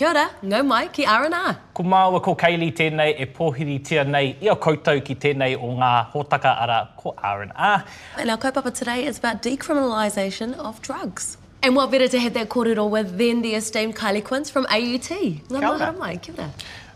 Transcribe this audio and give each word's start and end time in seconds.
Kia 0.00 0.08
ora, 0.08 0.30
ngau 0.42 0.64
mai 0.64 0.86
ki 0.88 1.04
R&R. 1.04 1.56
Ko 1.76 1.84
māua 1.84 2.22
ko 2.24 2.32
Kaylee 2.34 2.72
tēnei 2.72 3.18
e 3.20 3.26
pōhiri 3.36 3.74
tia 3.84 4.00
nei 4.08 4.30
i 4.40 4.48
a 4.48 4.54
koutou 4.56 5.02
ki 5.04 5.16
tēnei 5.20 5.58
o 5.60 5.74
ngā 5.76 5.90
hōtaka 6.14 6.52
ara 6.62 6.78
ko 6.96 7.12
R&R. 7.30 7.84
And 8.16 8.30
our 8.30 8.38
kaupapa 8.38 8.72
today 8.72 9.04
is 9.04 9.18
about 9.18 9.42
decriminalisation 9.42 10.54
of 10.54 10.80
drugs. 10.80 11.36
And 11.62 11.76
what 11.76 11.90
better 11.90 12.08
to 12.08 12.18
have 12.18 12.32
that 12.32 12.48
kōrero 12.48 12.88
with 12.88 13.18
than 13.18 13.42
the 13.42 13.54
esteemed 13.56 13.94
Kylie 13.94 14.24
Quince 14.24 14.48
from 14.48 14.64
AUT. 14.70 15.10
Ngā 15.10 15.58
ora. 15.58 15.68
mahara 15.68 15.98
mai, 15.98 16.16
kia 16.16 16.34
ora. 16.38 16.48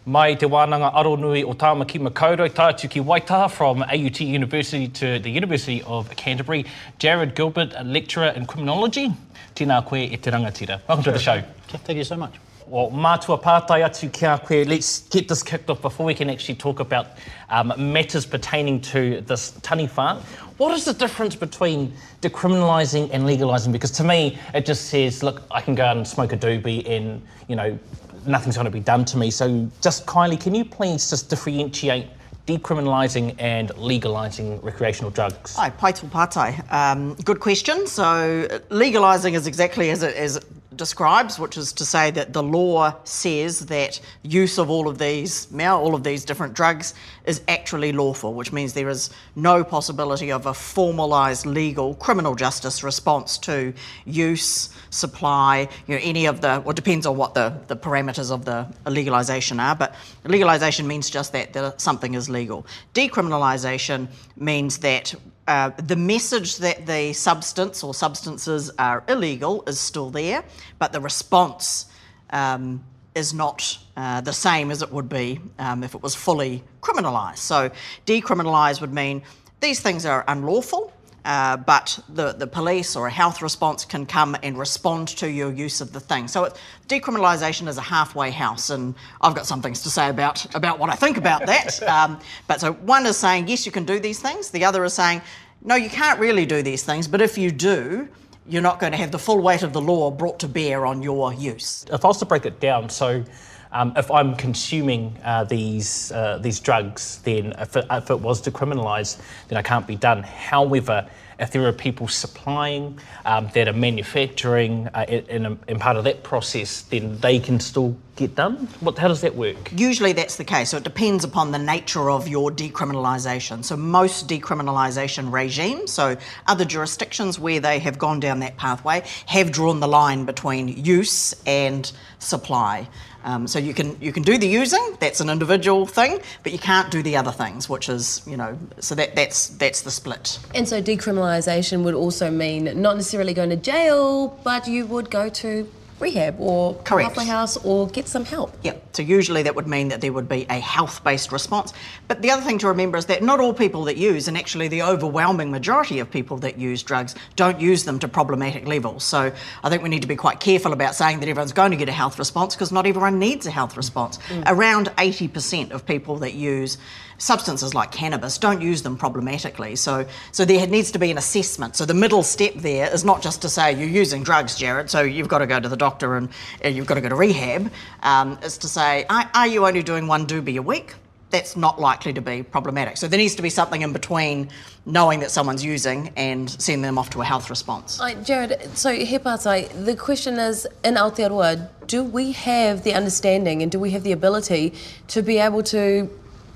Mai 0.07 0.33
te 0.37 0.47
wānanga 0.47 0.91
aro 0.95 1.15
nui 1.19 1.43
o 1.43 1.53
Tāmaki 1.53 2.01
Makaurau, 2.01 2.49
tātu 2.49 2.89
ki 2.89 3.01
Waitaha 3.01 3.51
from 3.51 3.83
AUT 3.83 4.21
University 4.21 4.89
to 4.89 5.19
the 5.19 5.31
University 5.31 5.83
of 5.83 6.09
Canterbury. 6.17 6.65
Jared 6.99 7.35
Gilbert, 7.35 7.75
a 7.77 7.85
lecturer 7.85 8.29
in 8.29 8.47
criminology. 8.47 9.11
Tēnā 9.55 9.85
koe 9.85 9.99
e 9.99 10.17
te 10.17 10.31
rangatira. 10.31 10.81
Welcome 10.89 11.05
to 11.05 11.13
the 11.13 11.19
show. 11.19 11.43
Thank 11.69 11.99
you 11.99 12.05
so 12.05 12.17
much. 12.17 12.41
Well, 12.67 12.91
mātua 12.91 13.43
pātai 13.43 13.83
atu 13.85 14.11
ki 14.11 14.25
a 14.25 14.39
koe. 14.39 14.63
Let's 14.63 15.01
get 15.09 15.29
this 15.29 15.43
kicked 15.43 15.69
off 15.69 15.83
before 15.83 16.07
we 16.07 16.15
can 16.15 16.31
actually 16.31 16.55
talk 16.55 16.81
about 16.81 17.09
um, 17.51 17.75
matters 17.77 18.25
pertaining 18.25 18.81
to 18.93 19.21
this 19.21 19.51
taniwha. 19.61 20.23
What 20.57 20.73
is 20.73 20.87
the 20.87 20.95
difference 20.95 21.37
between 21.37 21.93
decriminalising 22.23 23.11
and 23.13 23.25
legalising? 23.25 23.71
Because 23.71 23.91
to 23.93 24.05
me, 24.05 24.39
it 24.55 24.65
just 24.65 24.87
says, 24.87 25.23
look, 25.23 25.43
I 25.51 25.61
can 25.61 25.75
go 25.75 25.85
out 25.85 25.99
and 25.99 26.09
smoke 26.09 26.33
a 26.33 26.39
doobie 26.39 26.89
and, 26.89 27.21
you 27.49 27.57
know, 27.57 27.79
nothing's 28.27 28.57
going 28.57 28.65
to 28.65 28.71
be 28.71 28.81
done 28.81 29.05
to 29.07 29.19
me. 29.19 29.31
So 29.31 29.69
just 29.83 30.07
Khylee, 30.07 30.41
can 30.41 30.55
you 30.55 30.65
please 30.65 31.11
just 31.11 31.29
differentiate 31.29 32.07
decriminalising 32.47 33.35
and 33.39 33.71
legalising 33.71 34.63
recreational 34.63 35.11
drugs? 35.11 35.55
Hi, 35.57 35.71
Paitul 35.71 36.09
Patai. 36.09 36.73
Um, 36.73 37.15
good 37.25 37.41
question. 37.41 37.87
So, 37.87 38.47
legalising 38.71 39.35
is 39.35 39.47
exactly 39.47 39.91
as 39.91 40.03
it, 40.03 40.15
it 40.17 40.45
describes, 40.77 41.39
which 41.39 41.57
is 41.57 41.73
to 41.75 41.85
say 41.85 42.11
that 42.11 42.33
the 42.33 42.43
law 42.43 42.95
says 43.05 43.67
that 43.67 44.01
use 44.23 44.59
of 44.59 44.71
all 44.71 44.89
of 44.89 44.99
these, 44.99 45.51
now 45.51 45.81
all 45.81 45.95
of 45.95 46.05
these 46.05 46.25
different 46.25 46.55
drugs, 46.55 46.95
is 47.25 47.41
actually 47.49 47.93
lawful, 47.93 48.35
which 48.35 48.53
means 48.53 48.73
there 48.73 48.89
is 48.89 49.11
no 49.37 49.65
possibility 49.65 50.31
of 50.31 50.47
a 50.47 50.53
formalised 50.53 51.47
legal 51.47 51.95
criminal 51.95 52.35
justice 52.35 52.83
response 52.83 53.39
to 53.39 53.73
use, 54.05 54.71
supply, 54.91 55.69
you 55.87 55.95
know, 55.95 56.01
any 56.03 56.27
of 56.27 56.41
the, 56.41 56.61
well, 56.65 56.71
it 56.71 56.77
depends 56.77 57.07
on 57.07 57.17
what 57.17 57.35
the, 57.35 57.53
the 57.69 57.77
parameters 57.77 58.31
of 58.31 58.45
the 58.45 58.67
legalisation 58.87 59.63
are, 59.63 59.75
but 59.75 59.95
legalisation 60.25 60.87
means 60.87 61.09
just 61.11 61.33
that, 61.33 61.53
that 61.53 61.81
something 61.81 62.15
is 62.15 62.29
legal. 62.29 62.67
Decriminalisation 62.95 64.09
means 64.37 64.79
that 64.79 65.15
uh, 65.47 65.71
the 65.77 65.97
message 65.97 66.57
that 66.59 66.87
the 66.87 67.13
substance 67.13 67.83
or 67.85 67.93
substances 67.93 68.71
are 68.79 69.05
illegal 69.09 69.63
is 69.67 69.79
still 69.79 70.11
there, 70.11 70.45
but 70.79 70.93
the 70.93 71.01
response 71.01 71.87
um, 72.31 72.83
is 73.15 73.35
not 73.35 73.79
uh, 73.97 74.21
the 74.21 74.33
same 74.33 74.71
as 74.71 74.83
it 74.83 74.91
would 74.91 75.09
be 75.09 75.41
um, 75.59 75.85
if 75.85 75.95
it 75.95 76.03
was 76.03 76.15
fully 76.15 76.63
criminalised. 76.81 77.39
So, 77.39 77.71
decriminalise 78.07 78.81
would 78.81 78.93
mean 78.93 79.23
these 79.61 79.81
things 79.81 80.07
are 80.07 80.25
unlawful. 80.29 80.93
Uh, 81.25 81.57
but 81.57 81.99
the, 82.11 82.33
the 82.35 82.47
police 82.47 82.95
or 82.97 83.07
a 83.07 83.11
health 83.11 83.41
response 83.41 83.87
can 83.87 84.05
come 84.05 84.37
and 84.43 84.59
respond 84.59 85.09
to 85.09 85.31
your 85.31 85.51
use 85.51 85.81
of 85.81 85.91
the 85.91 86.01
thing. 86.01 86.29
So 86.29 86.45
it, 86.45 86.61
decriminalisation 86.87 87.67
is 87.67 87.79
a 87.79 87.83
halfway 87.83 88.31
house, 88.31 88.69
and 88.69 88.95
I've 89.23 89.35
got 89.35 89.47
some 89.47 89.63
things 89.63 89.83
to 89.85 89.91
say 89.91 90.11
about, 90.11 90.55
about 90.55 90.79
what 90.79 90.91
I 90.91 90.95
think 90.95 91.17
about 91.17 91.47
that. 91.47 91.81
Um, 91.95 92.19
but 92.49 92.61
so 92.61 92.73
one 92.73 93.07
is 93.07 93.17
saying, 93.17 93.47
yes, 93.47 93.65
you 93.65 93.71
can 93.71 93.85
do 93.85 94.01
these 94.01 94.19
things. 94.19 94.51
The 94.51 94.65
other 94.65 94.85
is 94.85 94.95
saying, 94.95 95.23
no, 95.65 95.75
you 95.75 95.89
can't 95.89 96.21
really 96.21 96.45
do 96.45 96.63
these 96.63 96.83
things, 96.83 97.09
but 97.09 97.23
if 97.23 97.39
you 97.39 97.51
do, 97.51 98.09
you're 98.47 98.63
not 98.63 98.79
going 98.79 98.93
to 98.93 98.99
have 98.99 99.11
the 99.11 99.19
full 99.19 99.41
weight 99.41 99.63
of 99.63 99.73
the 99.73 99.81
law 99.81 100.11
brought 100.11 100.39
to 100.41 100.49
bear 100.49 100.85
on 100.85 101.03
your 101.03 101.33
use. 101.33 101.87
If 101.91 102.05
I 102.05 102.09
was 102.09 102.19
to 102.19 102.27
break 102.27 102.45
it 102.45 102.61
down, 102.61 102.91
so 102.91 103.25
um, 103.73 103.95
if 103.97 104.11
I'm 104.11 104.37
consuming 104.37 105.19
uh, 105.25 105.45
these 105.45 106.13
uh, 106.13 106.39
these 106.39 106.61
drugs, 106.61 107.21
then 107.25 107.55
if 107.59 107.77
it, 107.77 107.87
if 107.91 108.11
it 108.11 108.21
was 108.21 108.43
decriminalised, 108.43 109.21
then 109.49 109.57
I 109.57 109.63
can't 109.63 109.87
be 109.87 109.97
done. 109.97 110.23
However, 110.23 111.09
if 111.39 111.51
there 111.51 111.67
are 111.67 111.73
people 111.73 112.09
supplying 112.09 112.99
um, 113.25 113.49
that 113.55 113.69
are 113.69 113.73
manufacturing 113.73 114.89
uh, 114.95 115.05
in, 115.09 115.59
in, 115.69 115.79
part 115.79 115.97
of 115.97 116.05
that 116.05 116.23
process, 116.23 116.83
then 116.83 117.19
they 117.19 117.39
can 117.39 117.61
still 117.61 117.97
get 118.17 118.35
done. 118.35 118.69
What, 118.81 118.99
how 118.99 119.09
does 119.09 119.21
that 119.23 119.35
work? 119.35 119.73
Usually 119.73 120.13
that's 120.13 120.37
the 120.37 120.45
case. 120.45 120.71
So 120.71 120.77
it 120.77 120.85
depends 120.85 121.25
upon 121.25 121.51
the 121.51 121.59
nature 121.59 122.11
of 122.11 122.29
your 122.29 122.51
decriminalisation. 122.51 123.65
So 123.65 123.77
most 123.77 124.29
decriminalisation 124.29 125.33
regimes, 125.33 125.93
so 125.93 126.17
other 126.47 126.65
jurisdictions 126.65 127.39
where 127.39 127.61
they 127.61 127.79
have 127.81 127.99
gone 127.99 128.21
down 128.21 128.41
that 128.41 128.57
pathway, 128.57 129.03
have 129.27 129.51
drawn 129.51 129.81
the 129.81 129.89
line 129.89 130.25
between 130.25 130.69
use 130.69 131.35
and 131.47 131.91
supply. 132.19 132.89
Um, 133.25 133.47
so 133.47 133.59
you 133.59 133.73
can 133.73 133.97
you 134.01 134.13
can 134.13 134.23
do 134.23 134.37
the 134.37 134.47
using, 134.47 134.97
that's 135.01 135.21
an 135.21 135.31
individual 135.31 135.87
thing, 135.87 136.21
but 136.43 136.53
you 136.53 136.59
can't 136.59 136.91
do 136.91 137.03
the 137.03 137.17
other 137.17 137.33
things, 137.33 137.69
which 137.69 137.89
is 137.89 138.23
you 138.27 138.37
know 138.37 138.59
so 138.81 138.95
that 138.95 139.17
that's 139.17 139.49
that's 139.49 139.81
the 139.83 139.91
split. 139.91 140.39
And 140.55 140.69
so 140.69 140.83
decriminalisation 140.83 141.85
would 141.85 141.95
also 141.95 142.31
mean 142.31 142.65
not 142.81 142.97
necessarily 142.97 143.33
going 143.33 143.51
to 143.51 143.57
jail, 143.57 144.39
but 144.45 144.69
you 144.69 144.87
would 144.87 145.11
go 145.11 145.29
to 145.31 145.69
rehab 146.01 146.37
or 146.39 146.75
Correct. 146.83 147.09
halfway 147.09 147.27
house 147.27 147.57
or 147.59 147.89
get 147.89 148.09
some 148.09 148.25
help. 148.25 148.57
Yeah, 148.63 148.75
so 148.93 149.03
usually 149.03 149.43
that 149.43 149.55
would 149.55 149.67
mean 149.67 149.89
that 149.89 150.01
there 150.01 150.13
would 150.13 150.29
be 150.29 150.47
a 150.51 150.59
health 150.59 151.03
based 151.05 151.33
response. 151.33 151.73
But 152.09 152.23
the 152.23 152.31
other 152.31 152.43
thing 152.43 152.59
to 152.59 152.69
remember 152.69 152.99
is 152.99 153.07
that 153.07 153.23
not 153.23 153.41
all 153.41 153.55
people 153.55 153.85
that 153.85 153.97
use, 153.97 154.29
and 154.29 154.37
actually 154.37 154.69
the 154.69 154.83
overwhelming 154.83 155.51
majority 155.51 155.99
of 155.99 156.11
people 156.11 156.37
that 156.39 156.59
use 156.59 156.83
drugs, 156.83 157.15
don't 157.37 157.61
use 157.61 157.85
them 157.85 157.99
to 158.01 158.09
problematic 158.09 158.67
levels. 158.67 159.05
So 159.05 159.33
I 159.63 159.69
think 159.69 159.83
we 159.83 159.89
need 159.89 160.03
to 160.03 160.09
be 160.09 160.17
quite 160.17 160.41
careful 160.41 160.73
about 160.73 160.95
saying 160.95 161.21
that 161.21 161.29
everyone's 161.29 161.53
going 161.53 161.71
to 161.71 161.77
get 161.77 161.89
a 161.89 161.93
health 161.93 162.19
response 162.19 162.55
because 162.55 162.73
not 162.73 162.87
everyone 162.87 163.19
needs 163.19 163.47
a 163.47 163.51
health 163.51 163.77
response. 163.77 164.19
Mm. 164.29 164.45
Around 164.47 164.87
80% 164.97 165.71
of 165.71 165.87
people 165.87 166.17
that 166.19 166.35
use 166.35 166.79
substances 167.19 167.75
like 167.75 167.93
cannabis 167.93 168.39
don't 168.39 168.61
use 168.61 168.83
them 168.83 168.97
problematically. 168.97 169.77
So, 169.77 170.07
so 170.33 170.45
there 170.45 170.67
needs 170.67 170.91
to 170.93 170.99
be 170.99 171.11
an 171.11 171.19
assessment. 171.19 171.77
So 171.77 171.85
the 171.85 171.95
middle 171.95 172.23
step 172.23 172.55
there 172.55 172.93
is 172.93 173.05
not 173.05 173.23
just 173.23 173.43
to 173.43 173.49
say 173.49 173.73
you're 173.73 173.89
using 173.89 174.23
drugs, 174.23 174.59
Jarrod, 174.59 174.91
so 174.91 175.03
you've 175.03 175.29
got 175.29 175.39
to 175.39 175.47
go 175.47 175.61
to 175.61 175.69
the 175.69 175.77
doctor 175.77 176.17
and 176.17 176.29
you've 176.65 176.87
got 176.87 176.95
to 176.95 177.01
go 177.01 177.09
to 177.09 177.15
rehab. 177.15 177.71
Um, 178.03 178.39
is 178.43 178.59
to 178.59 178.69
say, 178.69 179.07
are, 179.09 179.31
are 179.35 179.47
you 179.47 179.67
only 179.67 179.83
doing 179.83 180.07
one 180.07 180.27
doobie 180.27 180.59
a 180.59 180.63
week? 180.63 180.95
That's 181.31 181.57
not 181.57 181.81
likely 181.81 182.13
to 182.13 182.21
be 182.21 182.45
problematic. 182.45 182.97
So 182.97 183.09
there 183.09 183.19
needs 183.19 183.35
to 183.35 183.43
be 183.43 183.51
something 183.51 183.83
in 183.83 183.93
between 183.93 184.51
knowing 184.87 185.19
that 185.21 185.33
someone's 185.33 185.65
using 185.65 186.13
and 186.17 186.49
sending 186.49 186.83
them 186.83 186.97
off 186.97 187.11
to 187.11 187.23
a 187.23 187.25
health 187.25 187.51
response. 187.51 188.01
Uh, 188.01 188.11
Jarrod, 188.23 188.77
so 188.77 188.95
he 188.95 189.19
pātai, 189.19 189.85
the 189.85 189.97
question 189.97 190.39
is 190.39 190.67
in 190.85 190.95
Aotearoa, 190.95 191.69
do 191.87 192.05
we 192.05 192.33
have 192.33 192.85
the 192.85 192.95
understanding 192.95 193.63
and 193.63 193.73
do 193.73 193.81
we 193.81 193.91
have 193.91 194.05
the 194.05 194.13
ability 194.13 194.75
to 195.09 195.23
be 195.23 195.39
able 195.39 195.63
to 195.65 196.09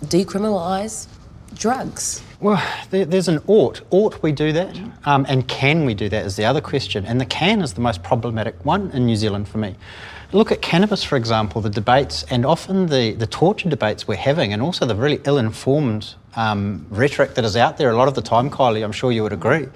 decriminalise 0.04 1.06
drugs? 1.54 2.22
Well, 2.40 2.62
there, 2.90 3.04
there's 3.04 3.28
an 3.28 3.40
ought. 3.46 3.80
Ought 3.90 4.22
we 4.22 4.32
do 4.32 4.52
that? 4.52 4.78
Um, 5.04 5.26
and 5.28 5.46
can 5.48 5.84
we 5.84 5.94
do 5.94 6.08
that 6.08 6.24
is 6.24 6.36
the 6.36 6.44
other 6.44 6.60
question. 6.60 7.04
And 7.04 7.20
the 7.20 7.26
can 7.26 7.62
is 7.62 7.74
the 7.74 7.80
most 7.80 8.02
problematic 8.02 8.64
one 8.64 8.90
in 8.92 9.06
New 9.06 9.16
Zealand 9.16 9.48
for 9.48 9.58
me. 9.58 9.74
Look 10.30 10.52
at 10.52 10.60
cannabis, 10.60 11.02
for 11.02 11.16
example, 11.16 11.62
the 11.62 11.70
debates 11.70 12.22
and 12.24 12.44
often 12.44 12.86
the, 12.86 13.12
the 13.14 13.26
torture 13.26 13.68
debates 13.68 14.06
we're 14.06 14.16
having, 14.16 14.52
and 14.52 14.60
also 14.60 14.84
the 14.84 14.94
really 14.94 15.20
ill 15.24 15.38
informed 15.38 16.14
um, 16.36 16.86
rhetoric 16.90 17.34
that 17.34 17.44
is 17.44 17.56
out 17.56 17.78
there 17.78 17.90
a 17.90 17.96
lot 17.96 18.08
of 18.08 18.14
the 18.14 18.22
time, 18.22 18.50
Khylee, 18.50 18.84
I'm 18.84 18.92
sure 18.92 19.10
you 19.10 19.22
would 19.22 19.32
agree, 19.32 19.68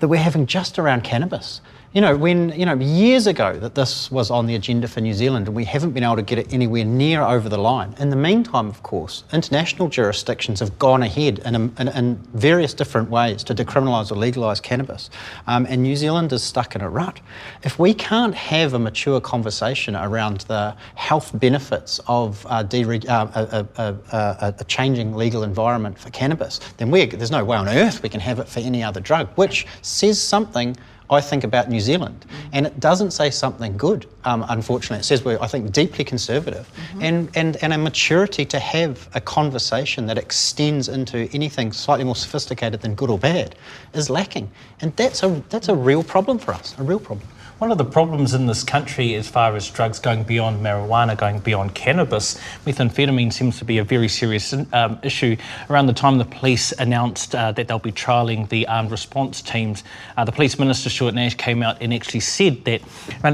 that 0.00 0.08
we're 0.08 0.20
having 0.20 0.46
just 0.46 0.78
around 0.78 1.04
cannabis. 1.04 1.62
You 1.94 2.00
know, 2.00 2.16
when, 2.16 2.48
you 2.58 2.66
know, 2.66 2.74
years 2.74 3.28
ago 3.28 3.56
that 3.60 3.76
this 3.76 4.10
was 4.10 4.28
on 4.28 4.46
the 4.46 4.56
agenda 4.56 4.88
for 4.88 5.00
New 5.00 5.14
Zealand 5.14 5.46
and 5.46 5.54
we 5.54 5.64
haven't 5.64 5.92
been 5.92 6.02
able 6.02 6.16
to 6.16 6.22
get 6.22 6.40
it 6.40 6.52
anywhere 6.52 6.84
near 6.84 7.22
over 7.22 7.48
the 7.48 7.56
line. 7.56 7.94
In 8.00 8.10
the 8.10 8.16
meantime, 8.16 8.66
of 8.66 8.82
course, 8.82 9.22
international 9.32 9.86
jurisdictions 9.86 10.58
have 10.58 10.76
gone 10.80 11.04
ahead 11.04 11.38
in, 11.44 11.54
in, 11.54 11.86
in 11.86 12.16
various 12.34 12.74
different 12.74 13.10
ways 13.10 13.44
to 13.44 13.54
decriminalise 13.54 14.10
or 14.10 14.16
legalise 14.16 14.58
cannabis. 14.58 15.08
Um, 15.46 15.66
and 15.70 15.84
New 15.84 15.94
Zealand 15.94 16.32
is 16.32 16.42
stuck 16.42 16.74
in 16.74 16.80
a 16.80 16.90
rut. 16.90 17.20
If 17.62 17.78
we 17.78 17.94
can't 17.94 18.34
have 18.34 18.74
a 18.74 18.78
mature 18.80 19.20
conversation 19.20 19.94
around 19.94 20.40
the 20.48 20.74
health 20.96 21.30
benefits 21.38 22.00
of 22.08 22.44
uh, 22.46 22.64
dereg- 22.64 23.08
uh, 23.08 23.28
a, 23.36 23.66
a, 23.80 23.94
a, 24.10 24.54
a 24.58 24.64
changing 24.64 25.14
legal 25.14 25.44
environment 25.44 25.96
for 25.96 26.10
cannabis, 26.10 26.58
then 26.78 26.90
there's 26.90 27.30
no 27.30 27.44
way 27.44 27.56
on 27.56 27.68
earth 27.68 28.02
we 28.02 28.08
can 28.08 28.18
have 28.18 28.40
it 28.40 28.48
for 28.48 28.58
any 28.58 28.82
other 28.82 28.98
drug, 28.98 29.28
which 29.36 29.64
says 29.82 30.20
something 30.20 30.76
I 31.14 31.20
think 31.20 31.44
about 31.44 31.68
New 31.68 31.80
Zealand. 31.80 32.26
And 32.52 32.66
it 32.66 32.78
doesn't 32.80 33.12
say 33.12 33.30
something 33.30 33.76
good, 33.76 34.06
um, 34.24 34.44
unfortunately. 34.48 34.98
It 34.98 35.04
says 35.04 35.24
we're, 35.24 35.40
I 35.40 35.46
think, 35.46 35.72
deeply 35.72 36.04
conservative 36.04 36.70
and, 37.00 37.30
and, 37.34 37.56
and 37.62 37.72
a 37.72 37.78
maturity 37.78 38.44
to 38.46 38.58
have 38.58 39.08
a 39.14 39.20
conversation 39.20 40.06
that 40.06 40.18
extends 40.18 40.88
into 40.88 41.28
anything 41.32 41.72
slightly 41.72 42.04
more 42.04 42.16
sophisticated 42.16 42.80
than 42.80 42.94
good 42.94 43.10
or 43.10 43.18
bad 43.18 43.56
is 43.94 44.10
lacking. 44.10 44.50
And 44.80 44.94
that's 44.96 45.22
a, 45.22 45.42
that's 45.48 45.68
a 45.68 45.74
real 45.74 46.02
problem 46.02 46.38
for 46.38 46.52
us, 46.52 46.74
a 46.78 46.82
real 46.82 47.00
problem. 47.00 47.28
One 47.58 47.70
of 47.70 47.78
the 47.78 47.84
problems 47.84 48.34
in 48.34 48.46
this 48.46 48.64
country, 48.64 49.14
as 49.14 49.28
far 49.28 49.54
as 49.54 49.70
drugs 49.70 50.00
going 50.00 50.24
beyond 50.24 50.60
marijuana, 50.60 51.16
going 51.16 51.38
beyond 51.38 51.76
cannabis, 51.76 52.36
methamphetamine 52.66 53.32
seems 53.32 53.60
to 53.60 53.64
be 53.64 53.78
a 53.78 53.84
very 53.84 54.08
serious 54.08 54.52
um, 54.72 54.98
issue. 55.04 55.36
Around 55.70 55.86
the 55.86 55.92
time 55.92 56.18
the 56.18 56.24
police 56.24 56.72
announced 56.72 57.32
uh, 57.32 57.52
that 57.52 57.68
they'll 57.68 57.78
be 57.78 57.92
trialling 57.92 58.48
the 58.48 58.66
armed 58.66 58.90
response 58.90 59.40
teams, 59.40 59.84
uh, 60.16 60.24
the 60.24 60.32
police 60.32 60.58
minister 60.58 60.90
Stuart 60.90 61.14
Nash 61.14 61.36
came 61.36 61.62
out 61.62 61.80
and 61.80 61.94
actually 61.94 62.20
said 62.20 62.64
that 62.64 62.82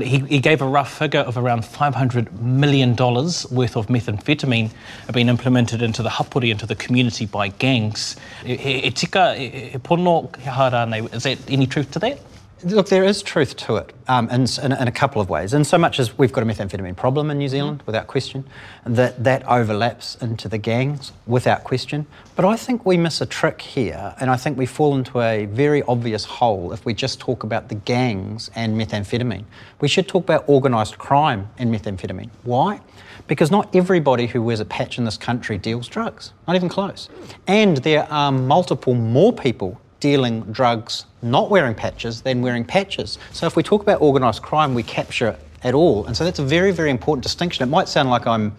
he, 0.03 0.19
he 0.19 0.39
gave 0.39 0.61
a 0.61 0.69
rough 0.69 0.99
figure 0.99 1.21
of 1.21 1.39
around 1.39 1.63
$500 1.63 2.31
million 2.41 2.95
worth 2.95 3.75
of 3.75 3.87
methamphetamine 3.87 4.71
being 5.15 5.31
implemented 5.31 5.81
into 5.81 6.03
the 6.03 6.11
hapori, 6.11 6.51
into 6.51 6.67
the 6.67 6.75
community 6.75 7.25
by 7.25 7.49
gangs. 7.49 8.17
Tika, 8.45 9.35
is 9.39 11.23
there 11.23 11.37
any 11.49 11.67
truth 11.67 11.91
to 11.93 11.99
that? 12.01 12.21
Look, 12.63 12.91
there 12.91 13.05
is 13.05 13.23
truth 13.23 13.57
to 13.57 13.77
it 13.77 13.95
um, 14.07 14.29
in, 14.29 14.47
in, 14.63 14.73
in, 14.73 14.87
a 14.87 14.93
couple 14.93 15.23
of 15.23 15.31
ways. 15.31 15.55
In 15.55 15.65
so 15.65 15.79
much 15.79 15.99
as 15.99 16.19
we've 16.19 16.31
got 16.31 16.43
a 16.43 16.47
methamphetamine 16.47 16.95
problem 16.95 17.31
in 17.31 17.39
New 17.39 17.49
Zealand, 17.49 17.83
without 17.87 18.07
question, 18.07 18.45
that, 18.85 19.25
that 19.25 19.49
overlaps 19.49 20.17
into 20.17 20.47
the 20.47 20.59
gangs, 20.59 21.13
without 21.27 21.65
question. 21.65 22.07
But 22.37 22.45
I 22.45 22.57
think 22.57 22.85
we 22.85 22.99
miss 22.99 23.23
a 23.23 23.27
trick 23.27 23.63
here, 23.63 24.15
and 24.21 24.29
I 24.29 24.37
think 24.37 24.59
we 24.59 24.67
fall 24.67 24.95
into 24.95 25.23
a 25.23 25.47
very 25.47 25.83
obvious 25.85 26.27
hole 26.27 26.75
if 26.75 26.85
we 26.85 26.93
just 26.93 27.19
talk 27.19 27.45
about 27.45 27.71
the 27.71 27.77
gangs 27.77 28.51
and 28.55 28.79
methamphetamine. 28.79 29.45
We 29.81 29.89
should 29.89 30.07
talk 30.07 30.25
about 30.25 30.47
organised 30.47 30.99
crime 30.99 31.49
and 31.57 31.75
methamphetamine. 31.75 32.29
Why? 32.43 32.81
Because 33.27 33.51
not 33.51 33.75
everybody 33.75 34.27
who 34.27 34.43
wears 34.43 34.61
a 34.61 34.67
patch 34.67 34.99
in 34.99 35.07
this 35.07 35.17
country 35.17 35.57
deals 35.57 35.89
drugs, 35.89 36.35
not 36.47 36.57
even 36.57 36.69
close. 36.69 37.09
And 37.47 37.79
there 37.79 38.07
are 38.13 38.31
multiple 38.31 38.95
more 38.95 39.33
people 39.33 39.81
dealing 40.01 40.41
drugs 40.53 41.05
not 41.23 41.51
wearing 41.51 41.75
patches 41.75 42.23
than 42.23 42.43
wearing 42.43 42.65
patches. 42.65 43.19
So 43.33 43.47
if 43.47 43.57
we 43.57 43.63
talk 43.63 43.83
about 43.83 44.01
organised 44.01 44.43
crime, 44.43 44.75
we 44.75 44.83
capture 44.83 45.29
it 45.29 45.41
at 45.63 45.75
all. 45.75 46.07
And 46.07 46.17
so 46.17 46.25
that's 46.25 46.39
a 46.39 46.45
very, 46.45 46.73
very 46.73 46.91
important 46.91 47.23
distinction. 47.23 47.63
It 47.63 47.71
might 47.71 47.89
sound 47.89 48.09
like 48.09 48.27
I'm, 48.27 48.55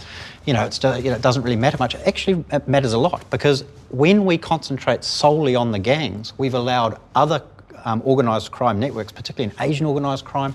you 0.45 0.53
know, 0.53 0.63
it's, 0.65 0.81
you 0.83 1.09
know, 1.09 1.15
it 1.15 1.21
doesn't 1.21 1.41
really 1.41 1.55
matter 1.55 1.77
much. 1.79 1.95
Actually, 1.95 2.45
it 2.51 2.67
matters 2.67 2.93
a 2.93 2.97
lot 2.97 3.27
because 3.29 3.63
when 3.89 4.25
we 4.25 4.38
concentrate 4.38 5.03
solely 5.03 5.55
on 5.55 5.71
the 5.71 5.79
gangs, 5.79 6.33
we've 6.38 6.53
allowed 6.53 6.99
other 7.15 7.41
um, 7.85 8.03
organised 8.05 8.51
crime 8.51 8.79
networks, 8.79 9.11
particularly 9.11 9.53
in 9.55 9.63
Asian 9.63 9.88
organised 9.88 10.25
crime, 10.25 10.53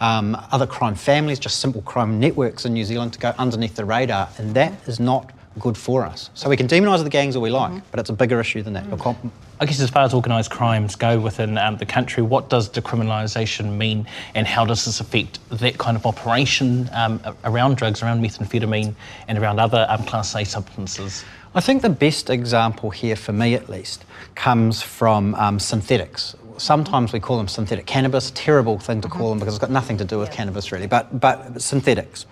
um, 0.00 0.36
other 0.50 0.66
crime 0.66 0.94
families, 0.94 1.38
just 1.38 1.60
simple 1.60 1.82
crime 1.82 2.18
networks 2.18 2.64
in 2.64 2.72
New 2.72 2.84
Zealand 2.84 3.12
to 3.12 3.18
go 3.18 3.34
underneath 3.38 3.76
the 3.76 3.84
radar. 3.84 4.28
And 4.38 4.54
that 4.54 4.72
is 4.88 4.98
not 4.98 5.30
good 5.58 5.76
for 5.76 6.06
us. 6.06 6.30
So 6.34 6.48
we 6.48 6.56
can 6.56 6.66
demonise 6.66 7.04
the 7.04 7.10
gangs 7.10 7.36
all 7.36 7.42
we 7.42 7.50
like, 7.50 7.72
mm-hmm. 7.72 7.86
but 7.90 8.00
it's 8.00 8.08
a 8.08 8.14
bigger 8.14 8.40
issue 8.40 8.62
than 8.62 8.72
that. 8.72 8.84
Mm-hmm. 8.84 9.28
I 9.62 9.64
guess 9.64 9.78
as 9.78 9.90
far 9.90 10.02
as 10.02 10.12
organised 10.12 10.50
crimes 10.50 10.96
go 10.96 11.20
within 11.20 11.56
um, 11.56 11.76
the 11.76 11.86
country, 11.86 12.20
what 12.20 12.48
does 12.48 12.68
decriminalisation 12.68 13.76
mean 13.76 14.08
and 14.34 14.44
how 14.44 14.64
does 14.64 14.84
this 14.86 14.98
affect 14.98 15.38
that 15.50 15.78
kind 15.78 15.96
of 15.96 16.04
operation 16.04 16.90
um, 16.92 17.20
around 17.44 17.76
drugs, 17.76 18.02
around 18.02 18.20
methamphetamine 18.20 18.92
and 19.28 19.38
around 19.38 19.60
other 19.60 19.86
um, 19.88 20.02
Class 20.02 20.34
A 20.34 20.42
substances? 20.42 21.24
I 21.54 21.60
think 21.60 21.82
the 21.82 21.90
best 21.90 22.28
example 22.28 22.90
here, 22.90 23.14
for 23.14 23.32
me 23.32 23.54
at 23.54 23.68
least, 23.68 24.04
comes 24.34 24.82
from 24.82 25.36
um, 25.36 25.60
synthetics. 25.60 26.34
Sometimes 26.56 27.12
we 27.12 27.20
call 27.20 27.36
them 27.36 27.46
synthetic 27.46 27.86
cannabis, 27.86 28.32
terrible 28.34 28.80
thing 28.80 29.00
to 29.02 29.06
mm-hmm. 29.06 29.16
call 29.16 29.28
them 29.30 29.38
because 29.38 29.54
it's 29.54 29.60
got 29.60 29.70
nothing 29.70 29.96
to 29.98 30.04
do 30.04 30.18
with 30.18 30.30
yeah. 30.30 30.34
cannabis 30.34 30.72
really, 30.72 30.88
but, 30.88 31.20
but 31.20 31.62
synthetics 31.62 32.26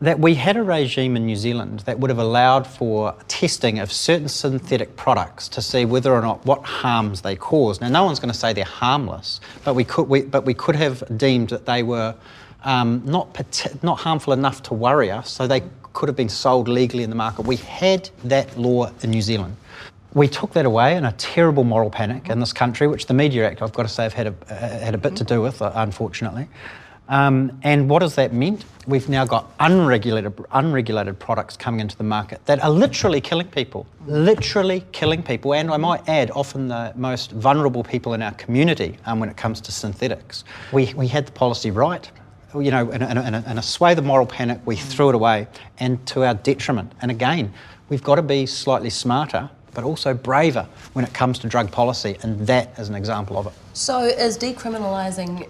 that 0.00 0.20
we 0.20 0.34
had 0.34 0.56
a 0.56 0.62
regime 0.62 1.16
in 1.16 1.26
New 1.26 1.34
Zealand 1.34 1.80
that 1.80 1.98
would 1.98 2.08
have 2.08 2.20
allowed 2.20 2.66
for 2.66 3.14
testing 3.26 3.80
of 3.80 3.90
certain 3.90 4.28
synthetic 4.28 4.94
products 4.96 5.48
to 5.48 5.60
see 5.60 5.84
whether 5.84 6.12
or 6.12 6.20
not 6.20 6.44
what 6.46 6.62
harms 6.62 7.22
they 7.22 7.34
cause. 7.34 7.80
Now, 7.80 7.88
no 7.88 8.04
one's 8.04 8.20
going 8.20 8.32
to 8.32 8.38
say 8.38 8.52
they're 8.52 8.64
harmless, 8.64 9.40
but 9.64 9.74
we 9.74 9.82
could, 9.82 10.08
we, 10.08 10.22
but 10.22 10.44
we 10.44 10.54
could 10.54 10.76
have 10.76 11.02
deemed 11.18 11.48
that 11.48 11.66
they 11.66 11.82
were 11.82 12.14
um, 12.62 13.02
not, 13.04 13.82
not 13.82 13.98
harmful 13.98 14.32
enough 14.32 14.62
to 14.64 14.74
worry 14.74 15.10
us, 15.10 15.30
so 15.30 15.48
they 15.48 15.62
could 15.92 16.08
have 16.08 16.16
been 16.16 16.28
sold 16.28 16.68
legally 16.68 17.02
in 17.02 17.10
the 17.10 17.16
market. 17.16 17.44
We 17.44 17.56
had 17.56 18.08
that 18.24 18.56
law 18.56 18.92
in 19.02 19.10
New 19.10 19.22
Zealand. 19.22 19.56
We 20.14 20.28
took 20.28 20.52
that 20.52 20.64
away 20.64 20.96
in 20.96 21.04
a 21.04 21.12
terrible 21.12 21.64
moral 21.64 21.90
panic 21.90 22.28
in 22.30 22.38
this 22.38 22.52
country, 22.52 22.86
which 22.86 23.06
the 23.06 23.14
Media 23.14 23.48
Act, 23.48 23.62
I've 23.62 23.72
got 23.72 23.82
to 23.82 23.88
say, 23.88 24.04
have 24.04 24.12
had 24.12 24.28
a, 24.28 24.34
uh, 24.48 24.78
had 24.78 24.94
a 24.94 24.98
bit 24.98 25.16
to 25.16 25.24
do 25.24 25.42
with, 25.42 25.60
uh, 25.60 25.72
unfortunately. 25.74 26.48
Um, 27.08 27.58
and 27.62 27.88
what 27.88 28.02
has 28.02 28.14
that 28.16 28.32
meant? 28.32 28.64
We've 28.86 29.08
now 29.08 29.24
got 29.24 29.50
unregulated, 29.60 30.32
unregulated 30.52 31.18
products 31.18 31.56
coming 31.56 31.80
into 31.80 31.96
the 31.96 32.04
market 32.04 32.44
that 32.46 32.62
are 32.62 32.70
literally 32.70 33.20
killing 33.20 33.48
people, 33.48 33.86
literally 34.06 34.84
killing 34.92 35.22
people, 35.22 35.54
and 35.54 35.70
I 35.70 35.78
might 35.78 36.06
add, 36.08 36.30
often 36.30 36.68
the 36.68 36.92
most 36.96 37.32
vulnerable 37.32 37.82
people 37.82 38.14
in 38.14 38.22
our 38.22 38.32
community 38.32 38.98
um, 39.06 39.20
when 39.20 39.30
it 39.30 39.36
comes 39.36 39.60
to 39.62 39.72
synthetics. 39.72 40.44
We, 40.72 40.92
we 40.94 41.08
had 41.08 41.26
the 41.26 41.32
policy 41.32 41.70
right. 41.70 42.10
You 42.54 42.70
know, 42.70 42.90
in 42.90 43.02
a, 43.02 43.10
in, 43.10 43.34
a, 43.34 43.50
in 43.50 43.58
a 43.58 43.62
swathe 43.62 43.98
of 43.98 44.04
moral 44.04 44.26
panic, 44.26 44.60
we 44.64 44.76
threw 44.76 45.10
it 45.10 45.14
away, 45.14 45.46
and 45.78 46.04
to 46.08 46.24
our 46.24 46.34
detriment. 46.34 46.92
And 47.02 47.10
again, 47.10 47.52
we've 47.90 48.02
got 48.02 48.16
to 48.16 48.22
be 48.22 48.46
slightly 48.46 48.90
smarter 48.90 49.50
but 49.74 49.84
also 49.84 50.12
braver 50.12 50.66
when 50.94 51.04
it 51.04 51.14
comes 51.14 51.38
to 51.38 51.46
drug 51.46 51.70
policy, 51.70 52.18
and 52.22 52.44
that 52.48 52.76
is 52.80 52.88
an 52.88 52.96
example 52.96 53.38
of 53.38 53.46
it. 53.46 53.52
So, 53.74 54.02
is 54.02 54.36
decriminalising 54.36 55.46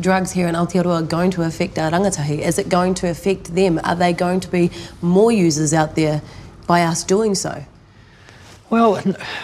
drugs 0.00 0.32
here 0.32 0.48
in 0.48 0.54
Aotearoa 0.54 1.02
are 1.02 1.06
going 1.06 1.30
to 1.32 1.42
affect 1.42 1.78
our 1.78 1.90
rangatahi? 1.90 2.40
Is 2.40 2.58
it 2.58 2.68
going 2.68 2.94
to 2.94 3.08
affect 3.08 3.54
them? 3.54 3.80
Are 3.84 3.96
they 3.96 4.12
going 4.12 4.40
to 4.40 4.48
be 4.48 4.70
more 5.00 5.32
users 5.32 5.72
out 5.72 5.94
there 5.94 6.22
by 6.66 6.82
us 6.82 7.04
doing 7.04 7.34
so? 7.34 7.64
Well, 8.72 8.96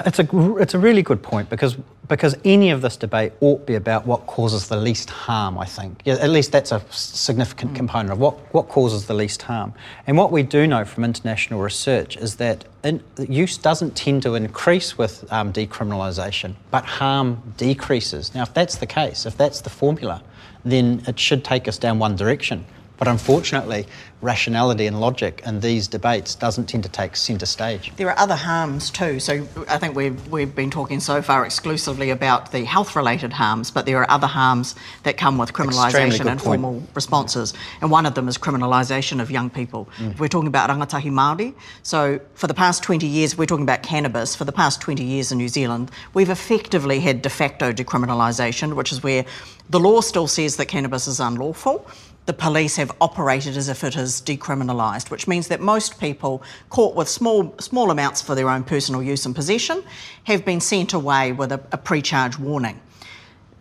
it's 0.07 0.19
a, 0.19 0.57
it's 0.57 0.73
a 0.73 0.79
really 0.79 1.03
good 1.03 1.23
point 1.23 1.51
because, 1.51 1.77
because 2.09 2.35
any 2.47 2.71
of 2.71 2.81
this 2.81 2.97
debate 2.97 3.35
ought 3.41 3.59
to 3.59 3.65
be 3.67 3.75
about 3.75 4.07
what 4.07 4.27
causes 4.27 4.69
the 4.69 4.79
least 4.79 5.11
harm, 5.11 5.59
I 5.59 5.67
think. 5.67 6.01
Yeah, 6.07 6.15
at 6.15 6.31
least 6.31 6.51
that's 6.51 6.73
a 6.73 6.83
significant 6.91 7.73
mm. 7.73 7.77
component 7.77 8.13
of 8.13 8.21
what, 8.21 8.37
what 8.55 8.69
causes 8.69 9.05
the 9.05 9.13
least 9.13 9.43
harm. 9.43 9.75
And 10.07 10.17
what 10.17 10.33
we 10.33 10.43
do 10.43 10.67
know 10.67 10.87
from 10.87 11.05
international 11.05 11.61
research 11.61 12.17
is 12.17 12.37
that 12.37 12.65
in, 12.83 13.05
use 13.19 13.59
doesn't 13.59 13.95
tend 13.95 14.23
to 14.23 14.35
increase 14.35 14.97
with 14.97 15.31
um, 15.31 15.53
decriminalisation, 15.53 16.55
but 16.71 16.87
harm 16.87 17.53
decreases. 17.59 18.35
Now, 18.35 18.45
if 18.45 18.55
that's 18.55 18.77
the 18.77 18.87
case, 18.87 19.27
if 19.27 19.37
that's 19.37 19.61
the 19.61 19.69
formula, 19.69 20.23
then 20.71 21.03
it 21.07 21.19
should 21.19 21.45
take 21.45 21.69
us 21.69 21.79
down 21.79 21.99
one 21.99 22.17
direction. 22.17 22.65
But 22.99 23.09
unfortunately, 23.09 23.87
rationality 24.21 24.87
and 24.87 25.01
logic 25.01 25.41
in 25.47 25.61
these 25.61 25.87
debates 25.87 26.35
doesn't 26.35 26.67
tend 26.67 26.83
to 26.83 26.89
take 26.89 27.15
centre 27.15 27.47
stage. 27.47 27.93
There 27.97 28.09
are 28.11 28.19
other 28.19 28.35
harms 28.35 28.91
too. 28.91 29.21
So 29.21 29.47
I 29.69 29.79
think 29.79 29.95
we've, 29.95 30.27
we've 30.29 30.53
been 30.55 30.71
talking 30.71 30.99
so 30.99 31.23
far 31.23 31.45
exclusively 31.45 32.11
about 32.11 32.51
the 32.51 32.65
health 32.65 32.97
related 32.97 33.33
harms, 33.33 33.71
but 33.71 33.87
there 33.87 33.99
are 33.99 34.11
other 34.11 34.27
harms 34.27 34.75
that 35.05 35.17
come 35.17 35.39
with 35.39 35.53
criminalisation 35.53 36.27
and 36.27 36.41
point. 36.41 36.61
formal 36.61 36.83
responses. 36.95 37.55
And 37.81 37.91
one 37.91 38.05
of 38.07 38.15
them 38.15 38.27
is 38.27 38.37
criminalisation 38.37 39.21
of 39.21 39.31
young 39.31 39.49
people. 39.49 39.89
Mm. 39.99 40.19
We're 40.19 40.29
talking 40.29 40.49
about 40.49 40.69
rangatahi 40.69 41.13
Māori. 41.13 41.55
So 41.85 42.21
for 42.35 42.49
the 42.49 42.55
past 42.55 42.83
20 42.83 43.07
years, 43.07 43.39
we're 43.39 43.47
talking 43.47 43.63
about 43.63 43.85
cannabis. 43.85 44.35
For 44.35 44.45
the 44.45 44.53
past 44.53 44.81
20 44.81 45.05
years 45.05 45.31
in 45.31 45.39
New 45.39 45.49
Zealand, 45.49 45.93
we've 46.15 46.31
effectively 46.31 46.99
had 46.99 47.23
de 47.23 47.31
facto 47.31 47.73
decriminalisation, 47.73 48.75
which 48.75 48.91
is 48.91 49.05
where 49.05 49.25
the 49.71 49.79
law 49.79 50.01
still 50.01 50.27
says 50.27 50.57
that 50.57 50.67
cannabis 50.67 51.07
is 51.07 51.21
unlawful 51.21 51.87
the 52.29 52.35
police 52.35 52.77
have 52.77 52.93
operated 53.01 53.57
as 53.57 53.71
if 53.71 53.83
it 53.83 53.97
is 53.97 54.21
decriminalised, 54.21 55.11
which 55.11 55.27
means 55.27 55.49
that 55.49 55.63
most 55.63 55.99
people 55.99 56.43
caught 56.69 56.95
with 56.95 57.09
small, 57.09 57.55
small 57.59 57.91
amounts 57.91 58.21
for 58.21 58.35
their 58.35 58.51
own 58.51 58.63
personal 58.63 59.03
use 59.03 59.25
and 59.25 59.35
possession 59.35 59.83
have 60.25 60.45
been 60.45 60.61
sent 60.61 60.93
away 60.93 61.33
with 61.33 61.51
a, 61.51 61.61
a 61.73 61.79
pre 61.79 62.03
charge 62.03 62.39
warning. 62.39 62.79